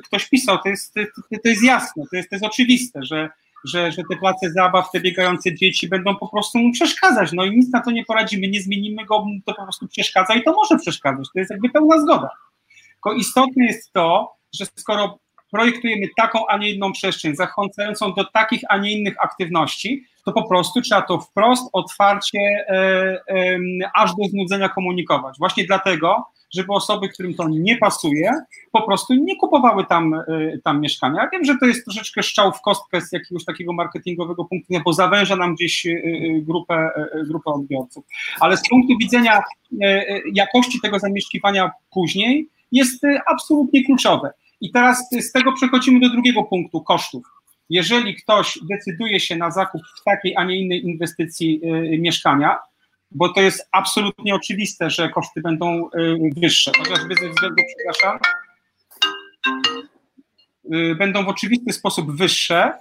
[0.04, 1.01] ktoś pisał, to jest, to,
[1.43, 3.30] to jest jasne, to jest, to jest oczywiste, że,
[3.65, 7.32] że, że te place zabaw, te biegające dzieci będą po prostu mu przeszkadzać.
[7.34, 10.43] No i nic na to nie poradzimy, nie zmienimy go, to po prostu przeszkadza i
[10.43, 11.27] to może przeszkadzać.
[11.34, 12.30] To jest jakby pełna zgoda.
[12.93, 15.19] Tylko istotne jest to, że skoro
[15.51, 20.47] projektujemy taką, a nie inną przestrzeń, zachęcającą do takich, a nie innych aktywności, to po
[20.47, 22.73] prostu trzeba to wprost, otwarcie, e,
[23.29, 23.60] e,
[23.95, 25.38] aż do znudzenia komunikować.
[25.39, 28.31] Właśnie dlatego, żeby osoby, którym to nie pasuje,
[28.71, 30.23] po prostu nie kupowały tam, e,
[30.63, 31.21] tam mieszkania.
[31.21, 34.93] Ja wiem, że to jest troszeczkę szczał w kostkę z jakiegoś takiego marketingowego punktu, bo
[34.93, 35.88] zawęża nam gdzieś
[36.41, 36.89] grupę,
[37.27, 38.05] grupę odbiorców.
[38.39, 39.41] Ale z punktu widzenia
[40.34, 44.34] jakości tego zamieszkiwania później jest absolutnie kluczowe.
[44.62, 47.40] I teraz z tego przechodzimy do drugiego punktu kosztów.
[47.71, 52.57] Jeżeli ktoś decyduje się na zakup w takiej, a nie innej inwestycji y, mieszkania,
[53.11, 55.89] bo to jest absolutnie oczywiste, że koszty będą y,
[56.38, 58.19] wyższe, chociażby ze względu, przepraszam,
[60.74, 62.74] y, będą w oczywisty sposób wyższe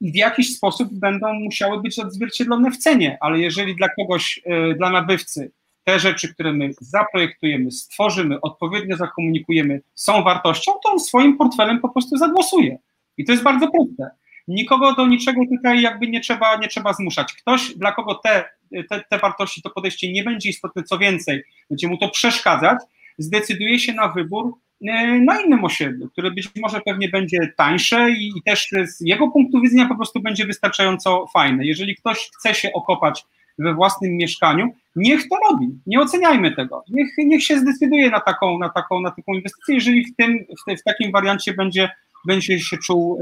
[0.00, 4.42] i w jakiś sposób będą musiały być odzwierciedlone w cenie, ale jeżeli dla kogoś,
[4.76, 5.50] dla nabywcy
[5.84, 11.88] te rzeczy, które my zaprojektujemy, stworzymy, odpowiednio zakomunikujemy, są wartością, to on swoim portfelem po
[11.88, 12.78] prostu zagłosuje.
[13.18, 14.10] I to jest bardzo proste.
[14.48, 17.32] Nikogo do niczego tutaj jakby nie trzeba, nie trzeba zmuszać.
[17.32, 18.44] Ktoś, dla kogo te,
[18.90, 22.78] te, te wartości, to podejście nie będzie istotne, co więcej, będzie mu to przeszkadzać,
[23.18, 24.54] zdecyduje się na wybór
[24.88, 29.30] e, na innym osiedlu, które być może pewnie będzie tańsze i, i, też z jego
[29.30, 31.66] punktu widzenia po prostu będzie wystarczająco fajne.
[31.66, 33.24] Jeżeli ktoś chce się okopać
[33.58, 38.58] we własnym mieszkaniu, niech to robi, nie oceniajmy tego, niech, niech się zdecyduje na taką,
[38.58, 41.90] na, taką, na taką inwestycję, jeżeli w, tym, w, w takim wariancie będzie
[42.26, 43.20] będzie się czuł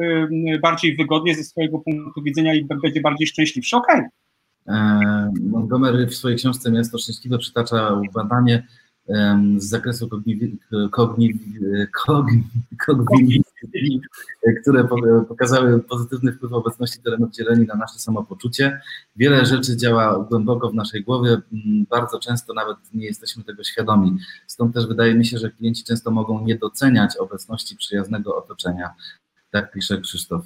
[0.63, 3.77] bardziej wygodnie ze swojego punktu widzenia i będzie bardziej szczęśliwszy.
[3.77, 4.01] Okej.
[4.01, 4.11] Okay.
[4.77, 8.67] E, Montgomery w swojej książce Miasto Szczęśliwe przytacza badanie
[9.59, 10.09] z zakresu
[10.91, 11.41] kognicji,
[14.63, 14.89] które
[15.29, 18.81] pokazały pozytywny wpływ obecności terenów dzieleni na nasze samopoczucie.
[19.17, 24.19] Wiele rzeczy działa głęboko w naszej głowie, mm, bardzo często nawet nie jesteśmy tego świadomi.
[24.47, 28.91] Stąd też wydaje mi się, że klienci często mogą nie doceniać obecności przyjaznego otoczenia.
[29.51, 30.45] Tak pisze Krzysztof.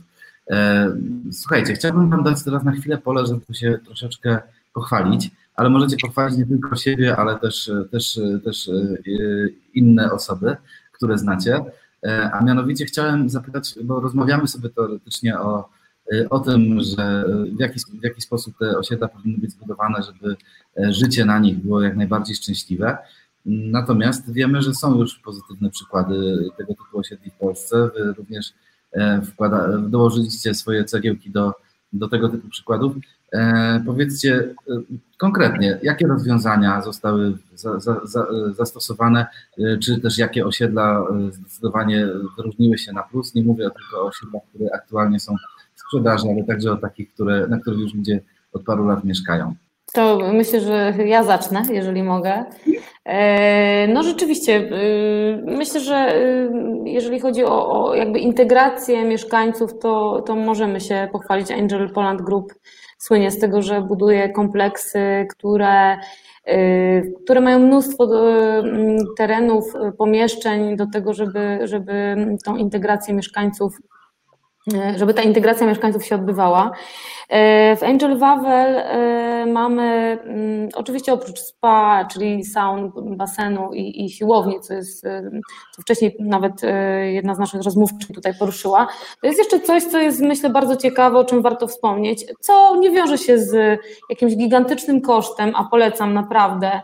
[0.51, 0.93] E,
[1.33, 4.39] słuchajcie, chciałbym Wam dać teraz na chwilę pole, żeby się troszeczkę
[4.75, 5.31] pochwalić
[5.61, 8.73] ale możecie pochwalić nie tylko siebie, ale też, też, też e,
[9.75, 10.57] inne osoby,
[10.93, 11.61] które znacie.
[12.07, 15.69] E, a mianowicie chciałem zapytać, bo rozmawiamy sobie teoretycznie o,
[16.13, 17.25] e, o tym, że
[17.57, 20.37] w jaki, w jaki sposób te osiedla powinny być zbudowane, żeby
[20.93, 22.99] życie na nich było jak najbardziej szczęśliwe.
[23.47, 27.91] Natomiast wiemy, że są już pozytywne przykłady tego typu osiedli w Polsce.
[27.95, 28.53] Wy również
[29.25, 31.53] wkłada, dołożyliście swoje cegiełki do,
[31.93, 32.97] do tego typu przykładów.
[33.33, 34.55] E, powiedzcie e,
[35.19, 38.27] konkretnie, jakie rozwiązania zostały za, za, za,
[38.57, 39.27] zastosowane,
[39.59, 42.07] e, czy też jakie osiedla zdecydowanie
[42.37, 43.35] wyróżniły się na plus?
[43.35, 45.35] Nie mówię tylko o osiedlach, które aktualnie są
[45.75, 48.21] w sprzedaży, ale także o takich, które, na których już ludzie
[48.53, 49.55] od paru lat mieszkają.
[49.93, 52.45] To myślę, że ja zacznę, jeżeli mogę.
[53.89, 54.71] No rzeczywiście,
[55.47, 56.15] myślę, że
[56.85, 62.53] jeżeli chodzi o, o jakby integrację mieszkańców, to, to możemy się pochwalić Angel Poland Group
[63.01, 65.99] słynie z tego, że buduje kompleksy, które,
[66.49, 68.63] y, które mają mnóstwo y,
[69.17, 73.81] terenów, y, pomieszczeń do tego, żeby, żeby tą integrację mieszkańców
[74.97, 76.71] żeby ta integracja mieszkańców się odbywała.
[77.29, 84.11] E, w Angel Wawel e, mamy mm, oczywiście oprócz spa, czyli saun, basenu i, i
[84.11, 85.03] siłowni, co jest,
[85.77, 86.53] co wcześniej nawet
[87.05, 88.87] jedna z naszych rozmówczyń tutaj poruszyła,
[89.21, 92.91] to jest jeszcze coś, co jest myślę bardzo ciekawe, o czym warto wspomnieć, co nie
[92.91, 93.81] wiąże się z
[94.11, 96.81] jakimś gigantycznym kosztem, a polecam naprawdę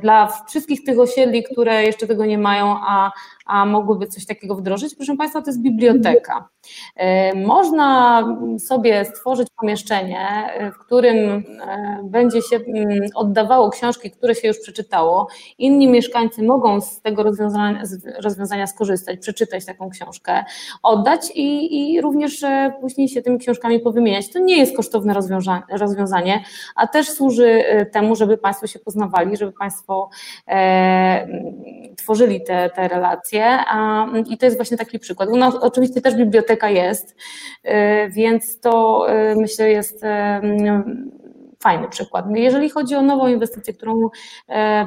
[0.00, 3.10] dla wszystkich tych osiedli, które jeszcze tego nie mają, a
[3.46, 4.94] a mogłyby coś takiego wdrożyć.
[4.94, 6.48] Proszę Państwa, to jest biblioteka.
[6.96, 8.22] E, można
[8.58, 10.20] sobie stworzyć pomieszczenie,
[10.54, 15.28] e, w którym e, będzie się mm, oddawało książki, które się już przeczytało.
[15.58, 17.82] Inni mieszkańcy mogą z tego rozwiązania,
[18.18, 20.44] rozwiązania skorzystać, przeczytać taką książkę,
[20.82, 22.44] oddać i, i również
[22.80, 24.32] później się tymi książkami powymieniać.
[24.32, 25.14] To nie jest kosztowne
[25.70, 26.44] rozwiązanie,
[26.76, 30.10] a też służy temu, żeby Państwo się poznawali, żeby Państwo
[30.48, 31.28] e,
[31.96, 33.35] tworzyli te, te relacje
[34.28, 35.28] i to jest właśnie taki przykład.
[35.28, 37.16] U nas oczywiście też biblioteka jest,
[37.64, 37.70] y,
[38.10, 40.06] więc to y, myślę jest y,
[41.62, 42.26] fajny przykład.
[42.34, 44.08] Jeżeli chodzi o nową inwestycję, którą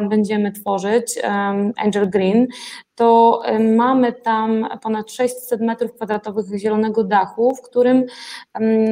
[0.09, 1.20] będziemy tworzyć,
[1.78, 2.47] Angel Green,
[2.95, 3.41] to
[3.76, 8.05] mamy tam ponad 600 metrów kwadratowych zielonego dachu, w którym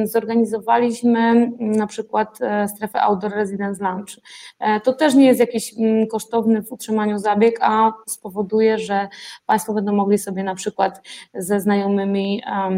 [0.04, 4.20] zorganizowaliśmy na przykład e, strefę Outdoor Residence Lunch.
[4.58, 5.74] E, to też nie jest jakiś
[6.10, 9.08] kosztowny w utrzymaniu zabieg, a spowoduje, że
[9.46, 12.70] Państwo będą mogli sobie na przykład ze znajomymi E,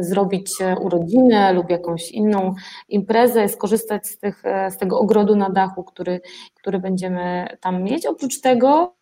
[0.00, 2.54] zrobić e, urodzinę lub jakąś inną
[2.88, 6.20] imprezę, skorzystać z, tych, e, z tego ogrodu na dachu, który,
[6.54, 8.06] który będziemy tam mieć.
[8.06, 8.94] Oprócz tego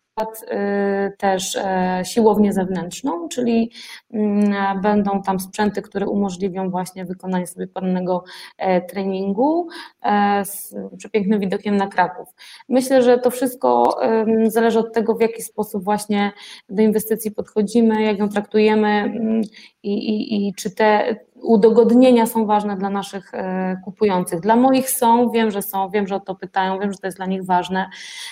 [1.17, 3.71] też e, siłownię zewnętrzną, czyli
[4.13, 8.23] mm, będą tam sprzęty, które umożliwią właśnie wykonanie sobie pewnego
[8.57, 9.67] e, treningu
[10.01, 12.27] e, z przepięknym widokiem na Kraków.
[12.69, 13.99] Myślę, że to wszystko
[14.47, 16.31] zależy od tego, w jaki sposób właśnie
[16.69, 19.41] do inwestycji podchodzimy, jak ją traktujemy mm,
[19.83, 24.39] i, i, i czy te udogodnienia są ważne dla naszych e, kupujących.
[24.39, 27.17] Dla moich są, wiem, że są, wiem, że o to pytają, wiem, że to jest
[27.17, 27.89] dla nich ważne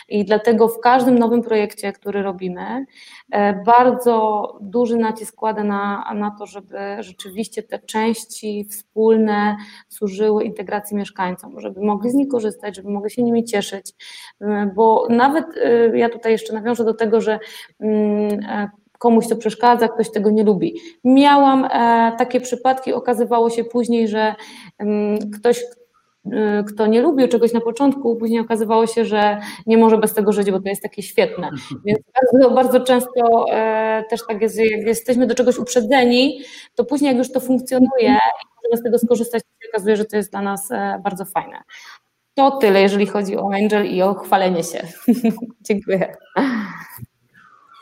[0.10, 2.86] i dlatego w każdym nowym projekcie, który robimy,
[3.32, 9.57] e, bardzo duży nacisk kładę na, na to, żeby rzeczywiście te części wspólne
[9.89, 13.93] służyły integracji mieszkańcom, żeby mogli z nich korzystać, żeby mogli się nimi cieszyć,
[14.41, 15.45] e, bo nawet
[15.93, 17.39] ja tutaj jeszcze nawiążę do tego, że
[17.80, 18.70] mm,
[19.00, 20.76] komuś to przeszkadza, ktoś tego nie lubi.
[21.04, 21.70] Miałam e,
[22.18, 24.36] takie przypadki, okazywało się później, że
[25.34, 25.64] ktoś
[26.68, 30.52] kto nie lubił czegoś na początku, później okazywało się, że nie może bez tego żyć,
[30.52, 31.50] bo to jest takie świetne.
[31.86, 36.41] Więc bardzo, bardzo często e, też tak jest, jak jesteśmy do czegoś uprzedzeni,
[36.76, 40.06] to później jak już to funkcjonuje i możemy z tego skorzystać, to się okazuje, że
[40.06, 41.62] to jest dla nas e, bardzo fajne.
[42.34, 44.88] To tyle, jeżeli chodzi o Angel i o chwalenie się.
[45.70, 46.16] Dziękuję.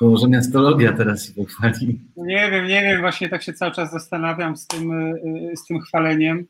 [0.02, 2.00] Może miastologia teraz się pochwali.
[2.18, 5.82] Nie wiem, nie wiem, właśnie tak się cały czas zastanawiam z tym, e, z tym
[5.82, 6.46] chwaleniem,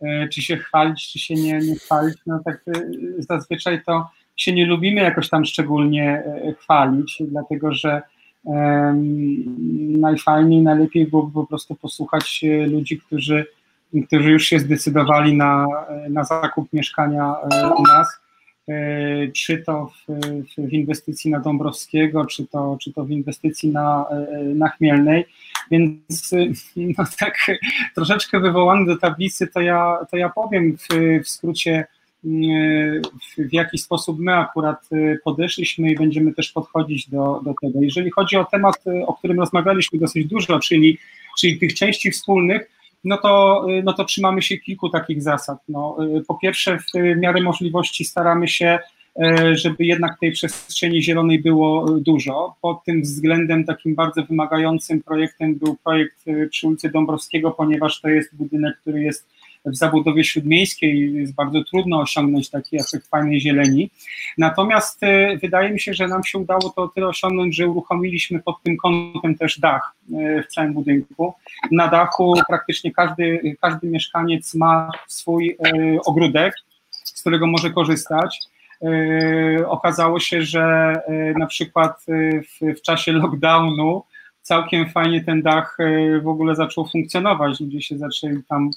[0.00, 2.16] e, czy się chwalić, czy się nie, nie chwalić.
[2.26, 2.64] No tak
[3.18, 6.22] zazwyczaj to się nie lubimy jakoś tam szczególnie
[6.58, 8.02] chwalić, dlatego że
[8.44, 13.46] um, najfajniej, najlepiej byłoby po prostu posłuchać ludzi, którzy,
[14.06, 15.66] którzy już się zdecydowali na,
[16.10, 17.34] na zakup mieszkania
[17.78, 18.21] u nas
[19.34, 20.20] czy to w,
[20.68, 25.24] w, inwestycji na Dąbrowskiego, czy to, czy to w inwestycji na, e, na Chmielnej.
[25.70, 26.30] Więc
[26.98, 27.34] no tak
[27.94, 30.88] troszeczkę wywołany do tablicy, to ja, to ja powiem w,
[31.24, 31.84] w skrócie,
[32.24, 34.88] w, w jaki sposób my akurat
[35.24, 37.78] podeszliśmy i będziemy też podchodzić do, do tego.
[37.82, 40.98] Jeżeli chodzi o temat, o którym rozmawialiśmy dosyć dużo, czyli,
[41.38, 42.70] czyli tych części wspólnych,
[43.04, 45.58] no to, y, no to trzymamy się kilku takich zasad.
[45.68, 48.78] No, y, po pierwsze, w miarę możliwości staramy się,
[49.22, 52.56] y, żeby jednak tej przestrzeni zielonej było dużo.
[52.60, 58.36] Pod tym względem takim bardzo wymagającym projektem był projekt przy ulicy Dąbrowskiego, ponieważ to jest
[58.36, 59.28] budynek, który jest
[59.64, 63.90] w zabudowie śródmiejskiej jest bardzo trudno osiągnąć taki efekt fajnej zieleni.
[64.38, 68.62] Natomiast e, wydaje mi się, że nam się udało to tyle osiągnąć, że uruchomiliśmy pod
[68.62, 71.34] tym kątem też dach e, w całym budynku.
[71.70, 76.54] Na dachu praktycznie każdy, każdy mieszkaniec ma swój e, ogródek,
[77.04, 78.38] z którego może korzystać.
[79.66, 80.94] Okazało się, że
[81.38, 84.02] na przykład w, w czasie lockdownu
[84.42, 85.78] całkiem fajnie ten dach
[86.22, 87.60] w ogóle zaczął funkcjonować.
[87.60, 88.70] Ludzie się zaczęli tam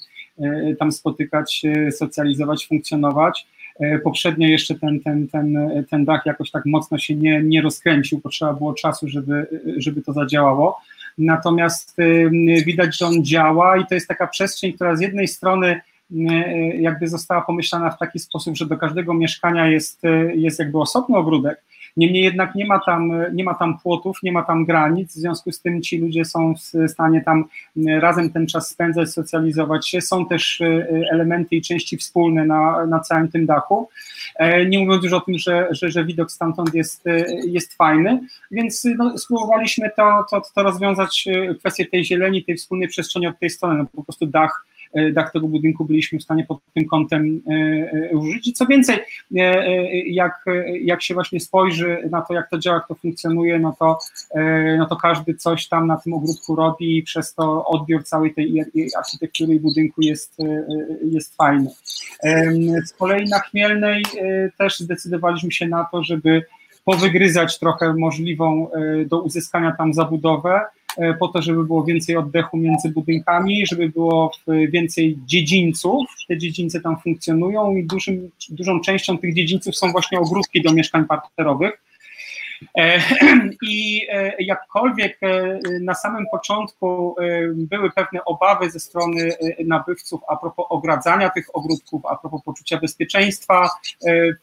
[0.78, 3.46] tam spotykać, socjalizować, funkcjonować.
[3.80, 5.56] E, poprzednio jeszcze ten, ten, ten,
[5.90, 10.12] ten dach jakoś tak mocno się nie, nie rozkręcił, potrzeba było czasu, żeby, żeby to
[10.12, 10.78] zadziałało.
[11.18, 15.80] Natomiast e, widać, że on działa i to jest taka przestrzeń, która z jednej strony
[16.78, 20.02] jakby została pomyślana w taki sposób, że do każdego mieszkania jest,
[20.34, 21.62] jest jakby osobny ogródek,
[21.96, 25.52] Niemniej jednak nie ma, tam, nie ma tam płotów, nie ma tam granic, w związku
[25.52, 27.44] z tym ci ludzie są w stanie tam
[27.98, 30.00] razem ten czas spędzać, socjalizować się.
[30.00, 33.88] Są też e, elementy i części wspólne na, na całym tym dachu.
[34.36, 38.20] E, nie mówiąc już o tym, że, że, że widok stamtąd jest, e, jest fajny,
[38.50, 41.24] więc no, spróbowaliśmy to, to, to rozwiązać,
[41.58, 43.78] kwestię tej zieleni, tej wspólnej przestrzeni od tej strony.
[43.78, 44.65] No, po prostu dach E,
[45.12, 47.52] dach tego budynku byliśmy w stanie pod tym kątem e,
[48.10, 48.48] e, użyć.
[48.48, 48.98] I co więcej,
[50.06, 50.44] jak,
[50.80, 53.98] jak się właśnie spojrzy na to, jak to działa, jak to funkcjonuje, no to,
[54.78, 58.64] no to każdy coś tam na tym ogródku robi i przez to odbiór całej tej
[58.98, 60.36] architektury i budynku jest,
[61.12, 61.70] jest fajny.
[62.84, 64.02] Z kolei na Chmielnej
[64.58, 66.42] też zdecydowaliśmy się na to, żeby
[66.84, 68.70] powygryzać trochę możliwą
[69.06, 70.85] do uzyskania tam zabudowę, E,
[71.18, 74.30] po to, żeby było więcej oddechu między budynkami, żeby było
[74.68, 76.06] więcej dziedzińców.
[76.28, 81.04] Te dziedzińce tam funkcjonują i dużym, dużą częścią tych dziedzińców są właśnie ogródki do mieszkań
[81.04, 81.86] parterowych.
[82.78, 83.00] E,
[83.62, 87.16] I e, jakkolwiek e, na samym początku
[87.54, 89.32] były pewne obawy ze strony
[89.64, 93.70] nabywców a propos ogradzania tych ogródków, a propos poczucia bezpieczeństwa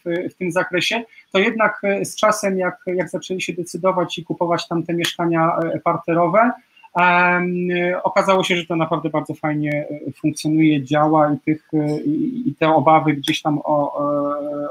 [0.05, 1.03] w, w tym zakresie,
[1.33, 5.51] to jednak z czasem, jak, jak zaczęli się decydować i kupować tam te mieszkania
[5.83, 6.51] parterowe,
[6.95, 7.67] Um,
[8.03, 11.69] okazało się, że to naprawdę bardzo fajnie funkcjonuje, działa i, tych,
[12.45, 13.93] i, te obawy gdzieś tam o,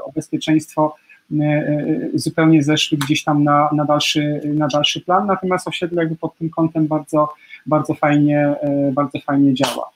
[0.05, 0.95] o bezpieczeństwo
[1.41, 6.15] E, e, zupełnie zeszły gdzieś tam na, na, dalszy, na dalszy plan, natomiast osiedle jakby
[6.15, 7.29] pod tym kątem bardzo,
[7.65, 9.89] bardzo fajnie, e, bardzo fajnie działa.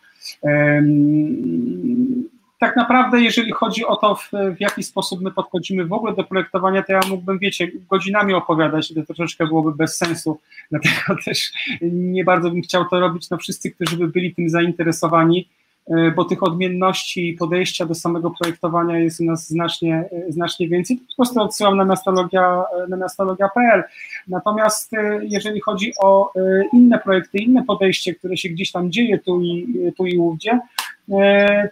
[2.60, 6.24] Tak naprawdę, jeżeli chodzi o to, w, w jaki sposób my podchodzimy w ogóle do
[6.24, 10.40] projektowania, to ja mógłbym, wiecie, godzinami opowiadać, to troszeczkę byłoby bez sensu,
[10.72, 10.96] dlatego
[11.26, 11.52] też
[11.92, 13.30] nie bardzo bym chciał to robić.
[13.30, 15.48] No wszyscy, którzy by byli tym zainteresowani,
[15.90, 20.70] E, bo tych odmienności i podejścia do samego projektowania jest u nas znacznie, e, znacznie
[20.70, 20.98] więcej.
[20.98, 23.84] Po prostu odsyłam na miastologia, e, na miastologia.pl.
[24.28, 24.92] Natomiast
[25.22, 26.32] jeżeli chodzi o
[26.74, 30.60] inne projekty, inne podejście, które się gdzieś tam dzieje tu i, tu i ówdzie,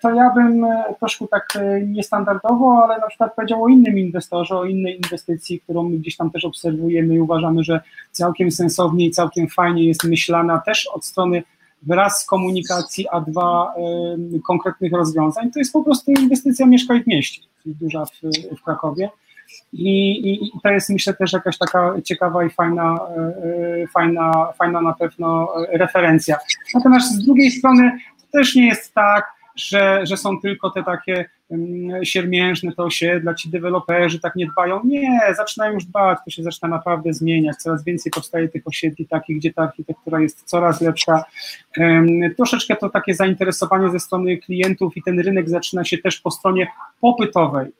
[0.01, 0.65] to ja bym
[0.99, 1.47] troszkę tak
[1.87, 6.31] niestandardowo, ale na przykład powiedział o innym inwestorze, o innej inwestycji, którą my gdzieś tam
[6.31, 7.81] też obserwujemy i uważamy, że
[8.11, 11.43] całkiem sensownie i całkiem fajnie jest myślana też od strony
[11.85, 13.73] wraz komunikacji, a dwa
[14.35, 18.11] y, konkretnych rozwiązań, to jest po prostu inwestycja Mieszkaj w mieście, duża w,
[18.59, 19.09] w Krakowie.
[19.73, 22.99] I, i, I, to jest myślę też jakaś taka ciekawa i fajna,
[23.45, 26.37] y, fajna, fajna na pewno referencja.
[26.73, 27.91] Natomiast z drugiej strony
[28.35, 29.25] też nie jest tak,
[29.55, 34.81] że, że są tylko te takie um, siermiężne to osiedla, ci deweloperzy tak nie dbają.
[34.83, 39.37] Nie, zaczynają już dbać, to się zaczyna naprawdę zmieniać, coraz więcej powstaje tych osiedli takich,
[39.37, 41.23] gdzie ta architektura jest coraz lepsza.
[42.37, 46.67] Troszeczkę to takie zainteresowanie ze strony klientów i ten rynek zaczyna się też po stronie
[47.01, 47.71] popytowej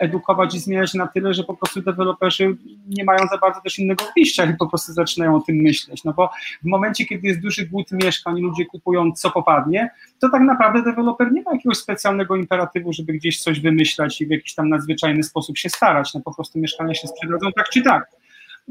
[0.00, 2.56] edukować i zmieniać na tyle, że po prostu deweloperzy
[2.88, 6.04] nie mają za bardzo też innego wyjścia i po prostu zaczynają o tym myśleć.
[6.04, 6.30] No bo
[6.62, 9.90] w momencie, kiedy jest duży głód mieszkań, ludzie kupują co popadnie,
[10.20, 14.30] to tak naprawdę deweloper nie ma jakiegoś specjalnego imperatywu, żeby gdzieś coś wymyślać i w
[14.30, 16.14] jakiś tam nadzwyczajny sposób się starać.
[16.14, 18.10] No po prostu mieszkania się sprzedadzą tak czy tak.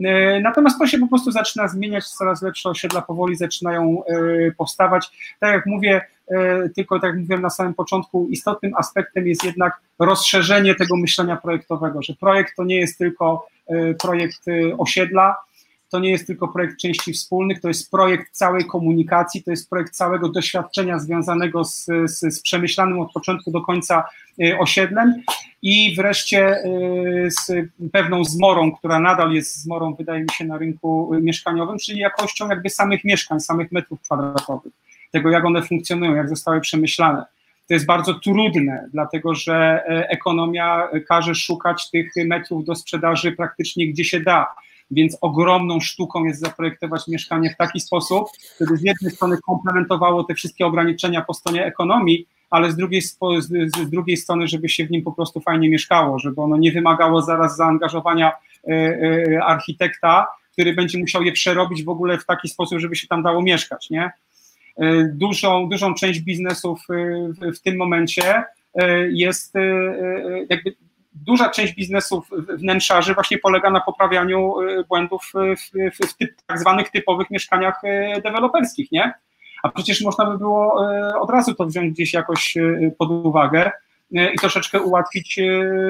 [0.05, 5.35] E, natomiast to się po prostu zaczyna zmieniać, coraz lepsze osiedla powoli zaczynają e, powstawać.
[5.39, 9.79] Tak jak mówię, e, tylko tak jak mówiłem na samym początku, istotnym aspektem jest jednak
[9.99, 13.47] rozszerzenie tego myślenia projektowego, że projekt to nie jest tylko
[14.01, 14.45] projekt
[14.77, 15.35] osiedla,
[15.89, 19.93] to nie jest tylko projekt części wspólnych, to jest projekt całej komunikacji, to jest projekt
[19.93, 24.03] całego doświadczenia związanego z, z, z przemyślanym od początku do końca
[24.43, 25.13] y, osiedlem
[25.61, 27.51] i wreszcie y, z
[27.91, 32.69] pewną zmorą, która nadal jest zmorą, wydaje mi się, na rynku mieszkaniowym, czyli jakością jakby
[32.69, 34.73] samych mieszkań, samych metrów kwadratowych,
[35.11, 37.25] tego jak one funkcjonują, jak zostały przemyślane.
[37.67, 44.03] To jest bardzo trudne, dlatego że ekonomia każe szukać tych metrów do sprzedaży praktycznie gdzie
[44.03, 44.47] się da
[44.91, 48.27] więc ogromną sztuką jest zaprojektować mieszkanie w taki sposób,
[48.61, 53.89] żeby z jednej strony komplementowało te wszystkie ograniczenia po stronie ekonomii, ale z drugiej, z
[53.89, 57.55] drugiej strony, żeby się w nim po prostu fajnie mieszkało, żeby ono nie wymagało zaraz
[57.55, 58.31] zaangażowania
[58.67, 63.07] e, e, architekta, który będzie musiał je przerobić w ogóle w taki sposób, żeby się
[63.07, 64.11] tam dało mieszkać, nie?
[64.77, 66.81] E, dużą, dużą część biznesów
[67.55, 68.43] w tym momencie
[69.09, 69.53] jest
[70.49, 70.75] jakby
[71.25, 76.59] duża część biznesów wnętrzarzy właśnie polega na poprawianiu y, błędów w, w, w typ, tak
[76.59, 79.13] zwanych typowych mieszkaniach y, deweloperskich, nie?
[79.63, 80.87] A przecież można by było
[81.19, 82.57] od razu to wziąć gdzieś jakoś
[82.97, 83.71] pod uwagę
[84.11, 85.39] i troszeczkę ułatwić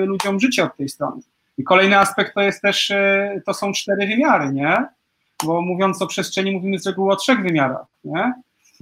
[0.05, 1.21] ludziom życie od tej strony.
[1.57, 2.91] I kolejny aspekt to jest też,
[3.45, 4.85] to są cztery wymiary, nie?
[5.45, 8.33] Bo mówiąc o przestrzeni, mówimy z reguły o trzech wymiarach, nie?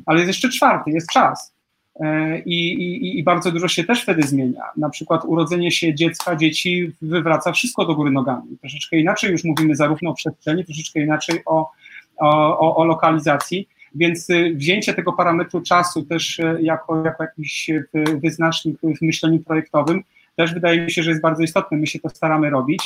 [0.06, 1.55] Ale jest jeszcze czwarty, jest czas.
[2.00, 4.64] E, I, i, I, bardzo dużo się też wtedy zmienia.
[4.78, 8.58] Na przykład urodzenie się dziecka, dzieci wywraca wszystko do góry nogami.
[8.62, 11.72] Troszeczkę inaczej już mówimy zarówno o przestrzeni, troszeczkę inaczej o,
[12.18, 13.68] o, o lokalizacji.
[13.96, 17.88] Więc y, wzięcie tego parametru czasu też y, jako, jako jakiś y,
[18.22, 20.04] wyznacznik w myśleniu projektowym
[20.36, 21.78] też wydaje mi się, że jest bardzo istotne.
[21.78, 22.84] My się to staramy robić.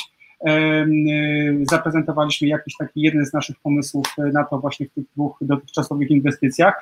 [1.70, 6.74] Zaprezentowaliśmy jakiś taki jeden z naszych pomysłów na to właśnie w tych dwóch dotychczasowych inwestycjach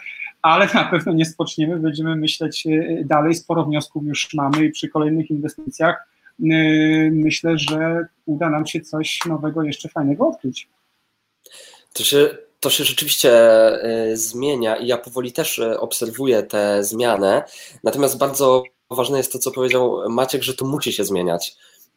[0.43, 4.89] ale na pewno nie spoczniemy, będziemy myśleć e, dalej, sporo wniosków już mamy i przy
[4.89, 6.09] kolejnych inwestycjach
[7.11, 10.69] myślę, że uda nam się coś nowego, jeszcze fajnego odkryć.
[11.93, 12.29] To się,
[12.61, 13.33] to się rzeczywiście
[14.13, 17.43] zmienia i ja powoli też obserwuję tę zmianę,
[17.85, 21.57] natomiast bardzo ważne jest to, co powiedział Maciek, że to musi się zmieniać.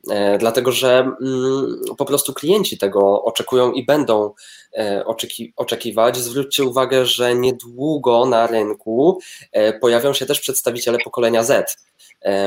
[0.10, 4.34] E, dlatego że mm, po prostu klienci tego oczekują i będą
[4.78, 6.18] e, oczeki oczekiwać.
[6.18, 9.20] Zwróćcie uwagę, że niedługo na rynku
[9.52, 11.78] e, pojawią się też przedstawiciele pokolenia Z.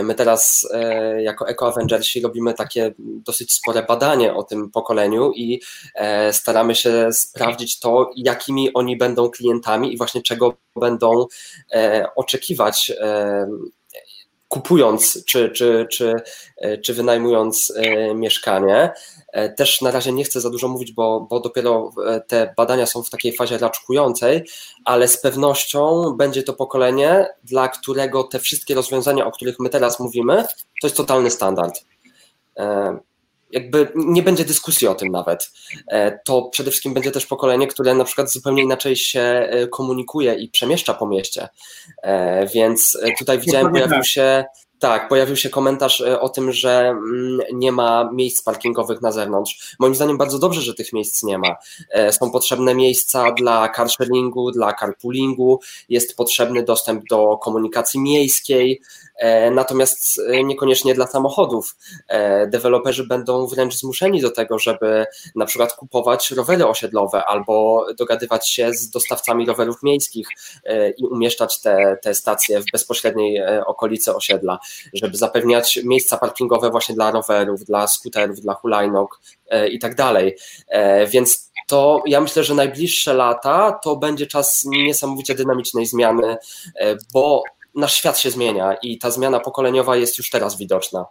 [0.02, 0.68] My teraz
[1.18, 5.60] jako Eco Avengersi robimy takie dosyć spore badanie o tym pokoleniu i
[6.32, 11.26] staramy się sprawdzić to, jakimi oni będą klientami i właśnie czego będą
[12.16, 12.92] oczekiwać
[14.54, 16.14] kupując czy, czy, czy,
[16.56, 18.92] e, czy wynajmując e, mieszkanie.
[19.32, 21.90] E, też na razie nie chcę za dużo mówić, bo, bo dopiero
[22.28, 24.44] te badania są w takiej fazie raczkującej,
[24.84, 30.00] ale z pewnością będzie to pokolenie, dla którego te wszystkie rozwiązania, o których my teraz
[30.00, 30.44] mówimy,
[30.80, 31.80] to jest totalny standard
[33.54, 35.50] jakby nie będzie dyskusji o tym nawet.
[35.88, 40.34] E, to przede wszystkim będzie też pokolenie, które na przykład zupełnie inaczej się e, komunikuje
[40.34, 41.48] i przemieszcza po mieście.
[42.02, 44.44] E, więc tutaj widziałem, pojawił się
[44.78, 49.76] tak, pojawił się komentarz o tym, że mm, nie ma miejsc parkingowych na zewnątrz.
[49.78, 51.56] Moim zdaniem bardzo dobrze, że tych miejsc nie ma.
[52.10, 58.80] Są potrzebne miejsca dla carsharingu, dla carpoolingu, jest potrzebny dostęp do komunikacji miejskiej,
[59.52, 61.76] natomiast niekoniecznie dla samochodów.
[62.46, 65.06] Deweloperzy będą wręcz zmuszeni do tego, żeby
[65.36, 70.28] na przykład kupować rowery osiedlowe albo dogadywać się z dostawcami rowerów miejskich
[70.98, 74.58] i umieszczać te, te stacje w bezpośredniej okolicy osiedla
[74.92, 80.36] żeby zapewniać miejsca parkingowe właśnie dla rowerów, dla skuterów, dla hulajnóg e, i tak dalej.
[80.68, 86.36] E, więc to ja myślę, że najbliższe lata to będzie czas niesamowicie dynamicznej zmiany,
[86.76, 87.42] e, bo
[87.74, 91.04] nasz świat się zmienia i ta zmiana pokoleniowa jest już teraz widoczna.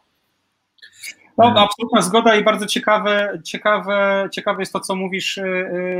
[1.37, 5.39] No, absolutna zgoda i bardzo ciekawe, ciekawe, ciekawe jest to, co mówisz,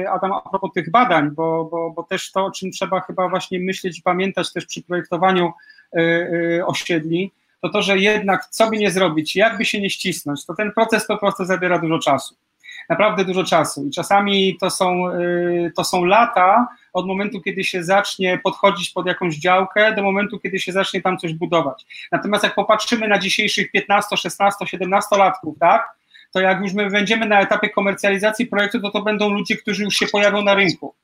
[0.10, 3.60] Adam, a propos tych badań, bo, bo, bo też to, o czym trzeba chyba właśnie
[3.60, 5.54] myśleć i pamiętać też przy projektowaniu
[6.66, 10.72] osiedli, to to, że jednak co by nie zrobić, jakby się nie ścisnąć, to ten
[10.72, 12.36] proces po prostu zabiera dużo czasu.
[12.90, 13.88] Naprawdę dużo czasu.
[13.88, 15.04] I czasami to są,
[15.76, 20.60] to są lata od momentu, kiedy się zacznie podchodzić pod jakąś działkę, do momentu, kiedy
[20.60, 21.86] się zacznie tam coś budować.
[22.12, 25.90] Natomiast jak popatrzymy na dzisiejszych 15, 16, 17 latków, tak?
[26.32, 29.94] To jak już my będziemy na etapie komercjalizacji projektu, to to będą ludzie, którzy już
[29.94, 30.96] się pojawią na rynku.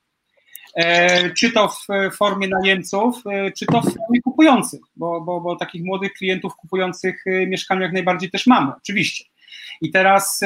[0.76, 5.56] E, czy to w formie najemców, e, czy to w formie kupujących, bo, bo, bo
[5.56, 9.26] takich młodych klientów kupujących e, mieszkania jak najbardziej też mamy, oczywiście.
[9.82, 10.42] I teraz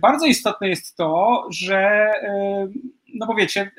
[0.00, 2.10] bardzo istotne jest to, że,
[3.14, 3.70] no bo wiecie,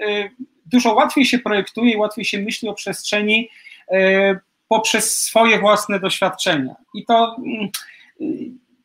[0.65, 3.49] dużo łatwiej się projektuje i łatwiej się myśli o przestrzeni
[4.67, 6.75] poprzez swoje własne doświadczenia.
[6.93, 7.69] I to mm,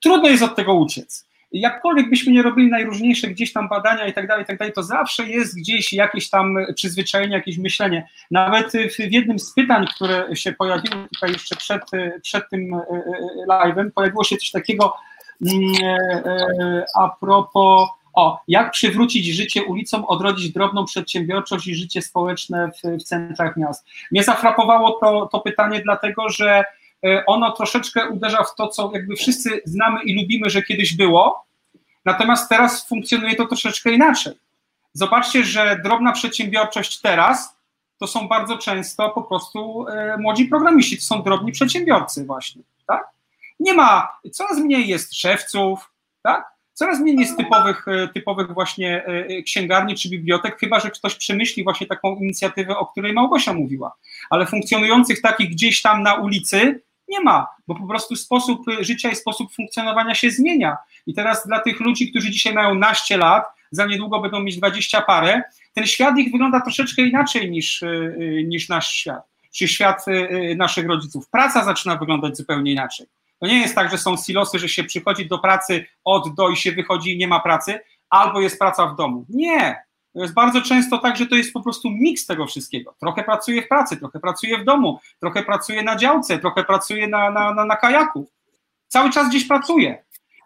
[0.03, 4.27] trudno jest od tego uciec jakkolwiek byśmy nie robili najróżniejsze gdzieś tam badania i tak
[4.27, 8.09] dalej, tak dalej, to zawsze jest gdzieś jakieś tam przyzwyczajenie, jakieś myślenie.
[8.31, 11.83] Nawet w jednym z pytań, które się pojawiły tutaj jeszcze przed,
[12.23, 14.95] przed tym e, e, live'em, pojawiło się coś takiego
[15.43, 22.71] mm, e, a propos o, jak przywrócić życie ulicom, odrodzić drobną przedsiębiorczość i życie społeczne
[22.71, 23.87] w, w centrach miast.
[24.11, 26.65] Mnie zafrapowało to, to pytanie dlatego, że
[27.27, 31.45] ono troszeczkę uderza w to, co jakby wszyscy znamy i lubimy, że kiedyś było,
[32.05, 34.33] natomiast teraz funkcjonuje to troszeczkę inaczej.
[34.93, 37.57] Zobaczcie, że drobna przedsiębiorczość teraz
[37.99, 43.07] to są bardzo często po prostu e, młodzi programiści, to są drobni przedsiębiorcy właśnie, tak?
[43.61, 45.91] Nie ma, coraz mniej jest szewców,
[46.23, 46.55] tak?
[46.73, 51.65] Coraz mniej jest typowych, e, typowych właśnie e, księgarni czy bibliotek, chyba że ktoś przemyśli
[51.65, 53.95] właśnie taką inicjatywę, o której Małgosia mówiła.
[54.31, 59.17] Ale funkcjonujących takich gdzieś tam na ulicy nie ma, bo po prostu sposób życia i
[59.17, 60.77] sposób funkcjonowania się zmienia.
[61.07, 65.03] I teraz dla tych ludzi, którzy dzisiaj mają naście lat, za niedługo będą mieć dwadzieścia
[65.03, 65.43] parę,
[65.75, 69.23] ten świat ich wygląda troszeczkę inaczej niż, y, niż nasz świat,
[69.55, 71.29] czy świat y, naszych rodziców.
[71.31, 73.07] Praca zaczyna wyglądać zupełnie inaczej.
[73.41, 76.57] To nie jest tak, że są silosy, że się przychodzi do pracy od do i
[76.57, 77.81] się wychodzi i nie ma pracy,
[78.11, 79.27] albo jest praca w domu.
[79.29, 79.84] Nie,
[80.23, 82.95] jest bardzo często tak, że to jest po prostu miks tego wszystkiego.
[83.01, 87.31] Trochę pracuję w pracy, trochę pracuję w domu, trochę pracuję na działce, trochę pracuję na,
[87.31, 88.29] na, na, na kajaku.
[88.89, 90.05] Cały czas gdzieś pracuję.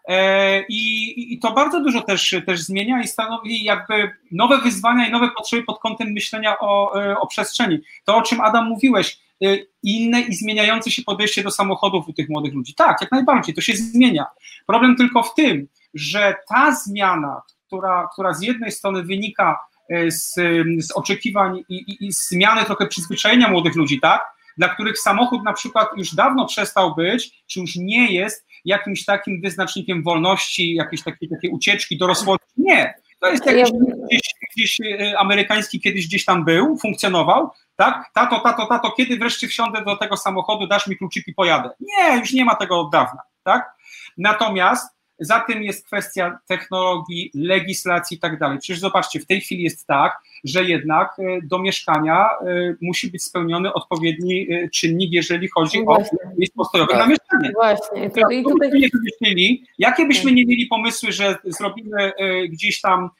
[0.08, 5.10] E, I, I, to bardzo dużo też, też zmienia i stanowi jakby nowe wyzwania i
[5.10, 7.78] nowe potrzeby pod kątem myślenia o, e, o przestrzeni.
[8.04, 12.28] To, o czym Adam mówiłeś, e, inne i zmieniające się podejście do samochodów u tych
[12.28, 12.74] młodych ludzi.
[12.74, 14.26] Tak, jak najbardziej, to się zmienia.
[14.66, 19.58] Problem tylko w tym, że ta zmiana, która, która z jednej strony wynika
[19.90, 20.34] e, z,
[20.78, 24.20] z oczekiwań i, i, i zmiany trochę przyzwyczajenia młodych ludzi, tak?
[24.56, 29.40] Dla których samochód na przykład już dawno przestał być, czy już nie jest jakimś takim
[29.40, 32.46] wyznacznikiem wolności, jakiejś takiej, takiej ucieczki dorosłości.
[32.56, 32.94] Nie.
[33.20, 33.70] To jest jakiś
[34.06, 34.20] gdzieś,
[34.56, 38.04] gdzieś e, amerykański kiedyś gdzieś tam był, funkcjonował, tak?
[38.14, 41.70] Tato, tato, tato, kiedy wreszcie wsiądę do tego samochodu, dasz mi kluczyki, pojadę.
[41.80, 43.72] Nie, już nie ma tego od dawna, tak?
[44.18, 48.58] Natomiast za tym jest kwestia technologii, legislacji i tak dalej.
[48.58, 50.12] Przecież zobaczcie, w tej chwili jest tak,
[50.44, 56.18] że jednak e, do mieszkania e, musi być spełniony odpowiedni e, czynnik, jeżeli chodzi Właśnie.
[56.24, 57.00] o miejsce postojowe tak.
[57.00, 57.52] na mieszkanie.
[57.54, 58.10] Właśnie.
[58.10, 58.70] To, I tutaj...
[58.72, 62.12] nie wymyślili, jakie byśmy nie mieli pomysły, że zrobimy
[62.48, 63.10] gdzieś tam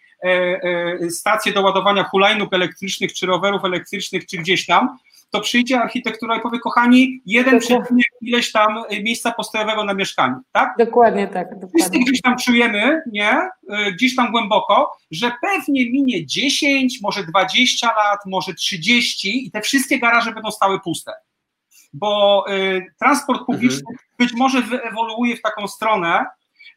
[1.11, 4.99] stacje do ładowania hulajnóg elektrycznych, czy rowerów elektrycznych, czy gdzieś tam,
[5.31, 10.37] to przyjdzie architektura i powie, kochani, jeden przecinek ileś tam y, miejsca postojowego na mieszkaniu,
[10.53, 10.75] tak?
[10.79, 11.49] Dokładnie tak.
[11.51, 11.71] Dokładnie.
[11.79, 13.33] Wszyscy gdzieś tam czujemy, nie,
[13.89, 19.61] y, gdzieś tam głęboko, że pewnie minie 10, może 20 lat, może 30 i te
[19.61, 21.13] wszystkie garaże będą stały puste.
[21.93, 23.99] Bo y, transport publiczny mhm.
[24.19, 26.27] być może wyewoluuje w taką stronę,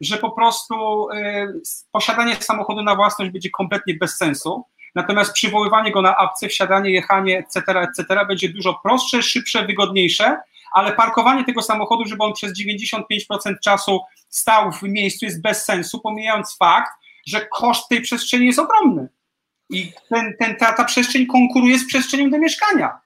[0.01, 4.65] że po prostu y, posiadanie samochodu na własność będzie kompletnie bez sensu
[4.95, 8.25] natomiast przywoływanie go na apce, wsiadanie, jechanie, etc., etc.
[8.27, 10.37] będzie dużo prostsze, szybsze, wygodniejsze,
[10.73, 15.99] ale parkowanie tego samochodu, żeby on przez 95% czasu stał w miejscu jest bez sensu,
[15.99, 16.91] pomijając fakt,
[17.27, 19.09] że koszt tej przestrzeni jest ogromny.
[19.69, 22.99] I ten, ten, ta, ta przestrzeń konkuruje z przestrzenią do mieszkania.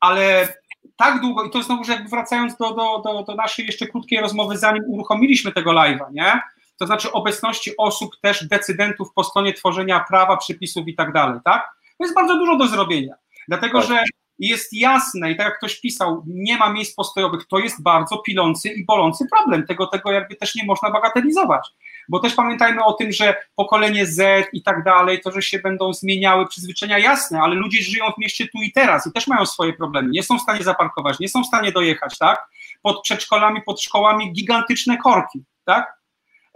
[0.00, 0.48] Ale
[0.96, 4.20] tak długo, i to znowu, że jakby wracając do, do, do, do naszej jeszcze krótkiej
[4.20, 6.40] rozmowy, zanim uruchomiliśmy tego live'a, nie?
[6.78, 11.68] To znaczy obecności osób też decydentów po stronie tworzenia prawa, przepisów i tak dalej, tak?
[11.98, 13.14] To jest bardzo dużo do zrobienia,
[13.48, 13.88] dlatego tak.
[13.88, 14.02] że
[14.38, 18.68] jest jasne i tak jak ktoś pisał, nie ma miejsc postojowych, to jest bardzo pilący
[18.68, 21.68] i bolący problem, tego, tego jakby też nie można bagatelizować,
[22.08, 25.92] bo też pamiętajmy o tym, że pokolenie Z i tak dalej, to, że się będą
[25.92, 29.72] zmieniały przyzwyczajenia, jasne, ale ludzie żyją w mieście tu i teraz i też mają swoje
[29.72, 32.48] problemy, nie są w stanie zaparkować, nie są w stanie dojechać, tak?
[32.82, 35.97] Pod przedszkolami, pod szkołami gigantyczne korki, tak?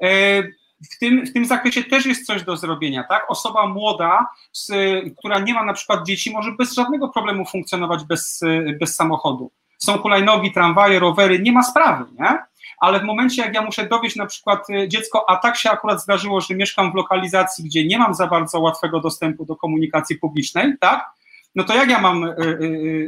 [0.03, 0.43] E,
[0.91, 3.25] w tym, w tym zakresie też jest coś do zrobienia, tak?
[3.29, 4.73] Osoba młoda, z,
[5.19, 8.41] która nie ma na przykład dzieci, może bez żadnego problemu funkcjonować bez,
[8.81, 9.51] bez samochodu.
[9.79, 12.39] Są hulajnogi, tramwaje, rowery, nie ma sprawy, nie?
[12.79, 16.03] Ale w momencie, jak ja muszę dowieść na przykład y, dziecko, a tak się akurat
[16.03, 20.75] zdarzyło, że mieszkam w lokalizacji, gdzie nie mam za bardzo łatwego dostępu do komunikacji publicznej,
[20.81, 21.11] tak?
[21.55, 22.35] No to jak ja mam,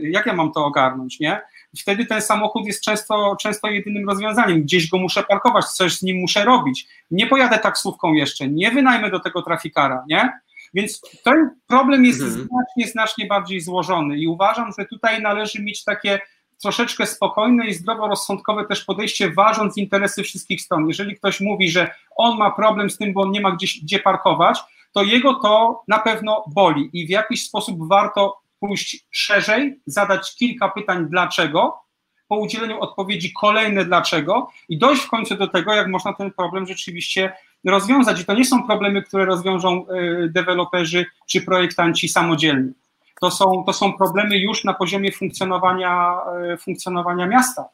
[0.03, 1.41] jak ja mam to ogarnąć, nie?
[1.81, 4.63] Wtedy ten samochód jest często, często jedynym rozwiązaniem.
[4.63, 6.89] Gdzieś go muszę parkować, coś z nim muszę robić.
[7.11, 10.33] Nie pojadę taksówką jeszcze, nie wynajmę do tego trafikara, nie?
[10.75, 12.49] Więc ten problem jest mhm.
[12.49, 16.21] znacznie, znacznie bardziej złożony i uważam, że tutaj należy mieć takie
[16.63, 20.89] troszeczkę spokojne i zdroworozsądkowe też podejście, ważąc interesy wszystkich stron.
[20.89, 23.99] Jeżeli ktoś mówi, że on ma problem z tym, bo on nie ma gdzieś gdzie
[23.99, 24.59] parkować,
[24.93, 30.69] to jego to na pewno boli i w jakiś sposób warto pójść szerzej, zadać kilka
[30.69, 31.81] pytań dlaczego,
[32.29, 36.67] po udzieleniu odpowiedzi kolejne dlaczego i dojść w końcu do tego, jak można ten problem
[36.67, 37.33] rzeczywiście
[37.65, 38.21] rozwiązać.
[38.21, 42.73] I to nie są problemy, które rozwiążą y, deweloperzy czy projektanci samodzielnie.
[43.21, 46.17] To są, to są problemy już na poziomie funkcjonowania,
[46.55, 47.69] y, funkcjonowania miasta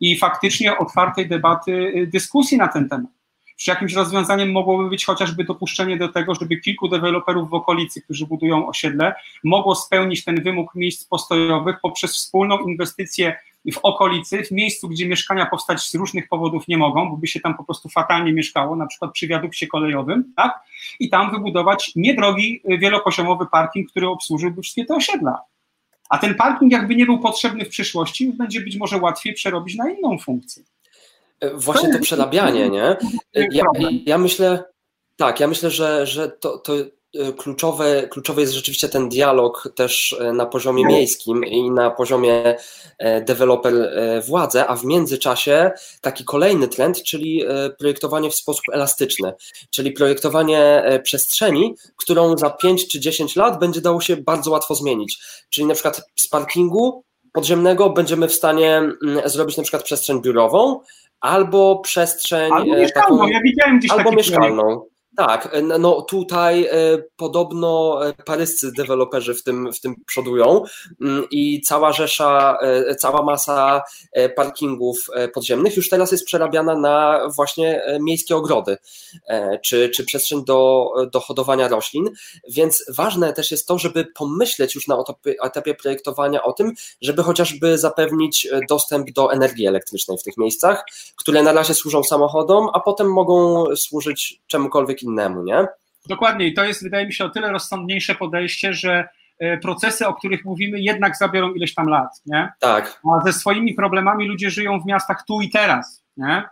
[0.00, 3.17] i faktycznie otwartej debaty, y, dyskusji na ten temat.
[3.58, 8.26] Czy jakimś rozwiązaniem mogłoby być chociażby dopuszczenie do tego, żeby kilku deweloperów w okolicy, którzy
[8.26, 13.36] budują osiedle, mogło spełnić ten wymóg miejsc postojowych poprzez wspólną inwestycję
[13.72, 17.40] w okolicy, w miejscu, gdzie mieszkania powstać z różnych powodów nie mogą, bo by się
[17.40, 20.60] tam po prostu fatalnie mieszkało, na przykład przy wiadukcie kolejowym, tak?
[21.00, 25.40] I tam wybudować niedrogi, wielopoziomowy parking, który obsłużyłby wszystkie te osiedla.
[26.10, 29.90] A ten parking jakby nie był potrzebny w przyszłości, będzie być może łatwiej przerobić na
[29.90, 30.62] inną funkcję.
[31.54, 32.96] Właśnie to przerabianie, nie?
[33.34, 33.64] Ja,
[34.06, 34.64] ja myślę,
[35.18, 40.16] tak, ja myślę, że, że to, to e, kluczowe, kluczowy jest rzeczywiście ten dialog też
[40.20, 40.90] e, na poziomie no.
[40.90, 42.56] miejskim i na poziomie
[42.98, 43.74] e, deweloper
[44.26, 45.70] władze, a w międzyczasie
[46.00, 47.44] taki kolejny trend, czyli
[47.78, 49.32] projektowanie w sposób elastyczny,
[49.70, 55.18] czyli projektowanie przestrzeni, którą za 5 czy 10 lat będzie dało się bardzo łatwo zmienić.
[55.50, 60.80] Czyli na przykład z parkingu podziemnego będziemy w stanie mm, zrobić na przykład przestrzeń biurową,
[61.20, 64.84] albo przestrzeń albo e, mieszkalną, taką, ja widziałem gdzieś albo mieszkalną.
[65.18, 66.70] Tak, e, no tutaj e,
[67.16, 70.64] podobno paryscy deweloperzy w tym, w tym przodują
[71.00, 72.58] mm, i cała rzesza,
[72.98, 73.82] cała masa
[74.36, 74.96] parkingów
[75.34, 78.76] podziemnych już teraz jest przerabiana na właśnie miejskie ogrody
[79.62, 82.10] czy, czy przestrzeń do, do hodowania roślin,
[82.48, 85.04] więc ważne też jest to, żeby pomyśleć już na
[85.42, 90.84] etapie projektowania o tym, żeby chociażby zapewnić dostęp do energii elektrycznej w tych miejscach,
[91.16, 95.07] które na razie służą samochodom, a potem mogą służyć czemukolwiek innemu,
[95.44, 95.66] nie?
[96.08, 100.14] Dokładnie i to jest, wydaje mi się, o tyle rozsądniejsze podejście, że e, procesy, o
[100.14, 102.52] których mówimy, jednak zabiorą ileś tam lat, nie?
[102.60, 103.00] Tak.
[103.04, 106.44] A ze swoimi problemami ludzie żyją w miastach tu i teraz, nie?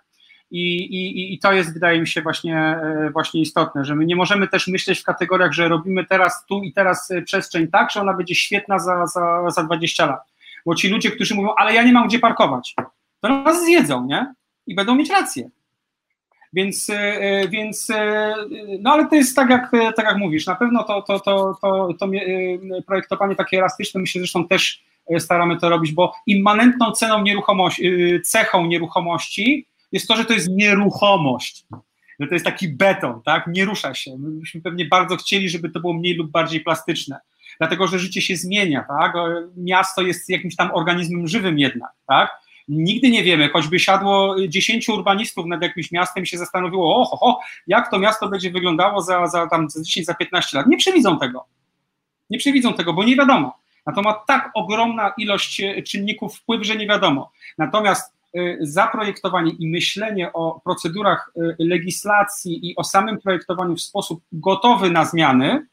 [0.51, 4.17] I, i, I to jest, wydaje mi się, właśnie, e, właśnie istotne, że my nie
[4.17, 8.01] możemy też myśleć w kategoriach, że robimy teraz tu i teraz e, przestrzeń tak, że
[8.01, 10.21] ona będzie świetna za, za, za 20 lat.
[10.67, 12.75] Bo ci ludzie, którzy mówią, ale ja nie mam gdzie parkować,
[13.21, 14.35] to nas zjedzą, nie?
[14.67, 15.51] I będą mieć rację.
[16.57, 18.35] Więc, e, e, więc e,
[18.81, 21.89] no ale to jest tak jak, tak jak mówisz, na pewno to, to, to, to,
[22.01, 22.09] to
[22.87, 24.85] projektowanie takie elastyczne, my się zresztą też
[25.19, 27.93] staramy to robić, bo immanentną ceną nieruchomości,
[28.25, 31.65] cechą nieruchomości jest to, że to jest nieruchomość,
[32.21, 34.17] że to jest taki beton, tak, nie rusza się.
[34.19, 37.21] My byśmy pewnie bardzo chcieli, żeby to było mniej lub bardziej plastyczne,
[37.59, 39.13] dlatego, że życie się zmienia, tak,
[39.57, 42.31] miasto jest jakimś tam organizmem żywym jednak, tak,
[42.69, 47.41] Nigdy nie wiemy, choćby siadło 10 urbanistów nad jakimś miastem i się zastanowiło, oho, ho,
[47.67, 50.67] jak to miasto będzie wyglądało za, za, tam, za 10, za 15 lat.
[50.67, 51.45] Nie przewidzą tego.
[52.31, 53.59] Nie przewidzą tego, bo nie wiadomo.
[53.87, 57.31] Na to ma tak ogromna ilość e, czynników wpływ, że nie wiadomo.
[57.59, 64.23] Natomiast e, zaprojektowanie i myślenie o procedurach e, legislacji i o samym projektowaniu w sposób
[64.33, 65.67] gotowy na zmiany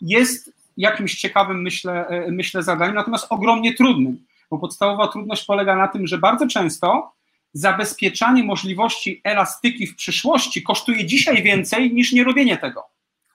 [0.00, 6.06] jest jakimś ciekawym, myślę, myślę zadaniem, natomiast ogromnie trudnym bo podstawowa trudność polega na tym,
[6.06, 7.12] że bardzo często
[7.52, 12.84] zabezpieczanie możliwości elastyki w przyszłości kosztuje dzisiaj więcej niż nie robienie tego.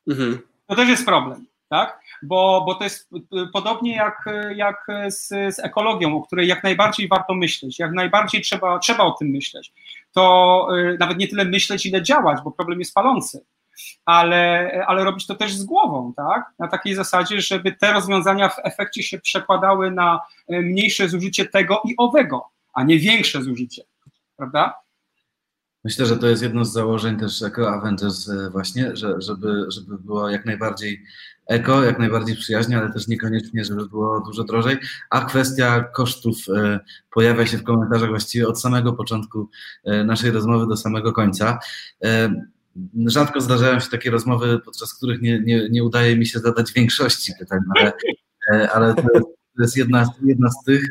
[0.09, 0.39] Mhm.
[0.67, 1.99] To też jest problem, tak?
[2.23, 3.09] Bo, bo to jest
[3.53, 8.79] podobnie jak, jak z, z, ekologią, o której jak najbardziej warto myśleć, jak najbardziej trzeba,
[8.79, 9.73] trzeba o tym myśleć.
[10.11, 13.45] To y, nawet nie tyle myśleć, ile działać, bo problem jest palący
[14.05, 16.43] ale, ale robić to też z głową, tak?
[16.59, 21.81] Na takiej zasadzie, żeby te rozwiązania w efekcie się przekładały na e, mniejsze zużycie tego
[21.85, 23.83] i owego, a nie większe zużycie,
[24.37, 24.73] prawda?
[25.83, 30.29] Myślę, że to jest jedno z założeń też Eco Avengers właśnie, że, żeby, żeby było
[30.29, 31.03] jak najbardziej
[31.47, 34.77] eko, jak najbardziej przyjaźnie, ale też niekoniecznie, żeby było dużo drożej.
[35.09, 36.37] A kwestia kosztów
[37.13, 39.49] pojawia się w komentarzach właściwie od samego początku
[40.05, 41.59] naszej rozmowy do samego końca.
[43.07, 47.33] Rzadko zdarzają się takie rozmowy, podczas których nie, nie, nie udaje mi się zadać większości
[47.39, 47.59] pytań,
[48.49, 49.01] ale, ale to
[49.57, 50.83] to jest jedna, jedna z tych.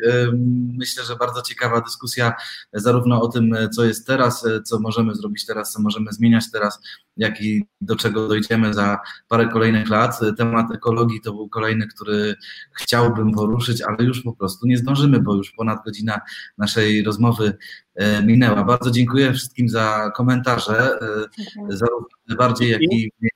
[0.77, 2.33] Myślę, że bardzo ciekawa dyskusja
[2.73, 6.79] zarówno o tym, co jest teraz, co możemy zrobić teraz, co możemy zmieniać teraz,
[7.17, 10.19] jak i do czego dojdziemy za parę kolejnych lat.
[10.37, 12.35] Temat ekologii to był kolejny, który
[12.73, 16.21] chciałbym poruszyć, ale już po prostu nie zdążymy, bo już ponad godzina
[16.57, 17.57] naszej rozmowy
[17.95, 18.63] e, minęła.
[18.63, 23.34] Bardzo dziękuję wszystkim za komentarze, e, zarówno bardziej, jak i mniej E,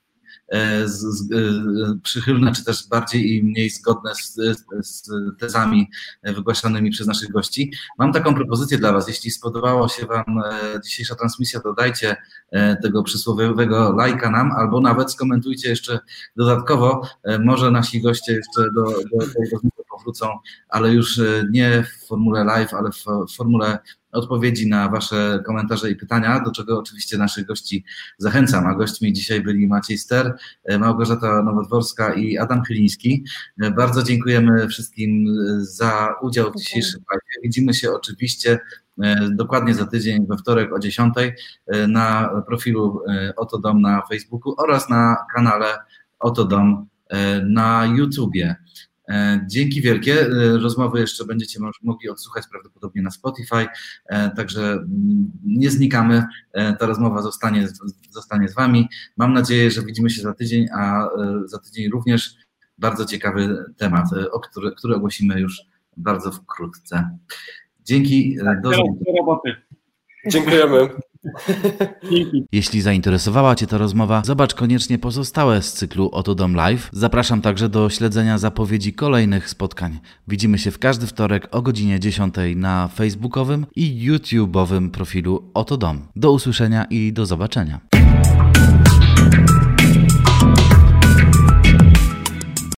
[0.86, 4.40] z, z, e, przychylne, czy też bardziej i mniej zgodne z,
[4.82, 5.90] z, tezami
[6.24, 7.72] wygłaszanymi przez naszych gości.
[7.98, 9.08] Mam taką propozycję dla Was.
[9.08, 12.16] Jeśli spodobała się Wam e, dzisiejsza transmisja, to dajcie
[12.82, 16.00] tego przysłowiowego lajka nam, albo nawet skomentujcie jeszcze
[16.36, 17.08] dodatkowo.
[17.40, 20.28] Może nasi goście jeszcze do, do tej rozmowy powrócą,
[20.70, 21.22] ale już
[21.52, 23.80] nie w formule live, ale w formule
[24.12, 27.86] odpowiedzi na Wasze komentarze i pytania, do czego oczywiście naszych gości
[28.18, 28.68] zachęcam.
[28.68, 30.38] A gośćmi dzisiaj byli Maciej Ster,
[30.80, 33.24] Małgorzata Nowodworska i Adam Chyliński.
[33.76, 35.26] Bardzo dziękujemy wszystkim
[35.60, 37.22] za udział w dzisiejszym live.
[37.44, 38.60] Widzimy się oczywiście
[39.04, 44.02] e, dokładnie za tydzień we wtorek o 10 e, na profilu e, Oto Dom na
[44.10, 45.78] Facebooku oraz na kanale
[46.20, 46.88] Oto Dom
[47.44, 48.56] na YouTubie.
[49.10, 50.22] E, dzięki wielkie.
[50.22, 53.68] E, rozmowy jeszcze będziecie mogli odsłuchać prawdopodobnie na Spotify,
[54.06, 56.24] e, także mm, nie znikamy.
[56.80, 57.68] Ta rozmowa zostanie,
[58.10, 58.88] zostanie z Wami.
[59.18, 61.10] Mam nadzieję, że widzimy się za tydzień, a
[61.46, 62.36] za tydzień również
[62.78, 65.62] bardzo ciekawy temat, o który, który ogłosimy już
[65.98, 67.18] bardzo wkrótce.
[67.84, 68.38] Dzięki.
[68.64, 69.56] Do zobaczenia.
[70.28, 70.90] Dziękujemy.
[72.52, 76.90] Jeśli zainteresowała Cię ta rozmowa, zobacz koniecznie pozostałe z cyklu Oto Dom Live.
[76.94, 80.00] Zapraszam także do śledzenia zapowiedzi kolejnych spotkań.
[80.28, 86.08] Widzimy się w każdy wtorek o godzinie 10 na facebookowym i YouTube'owym profilu Oto Dom.
[86.16, 87.80] Do usłyszenia i do zobaczenia.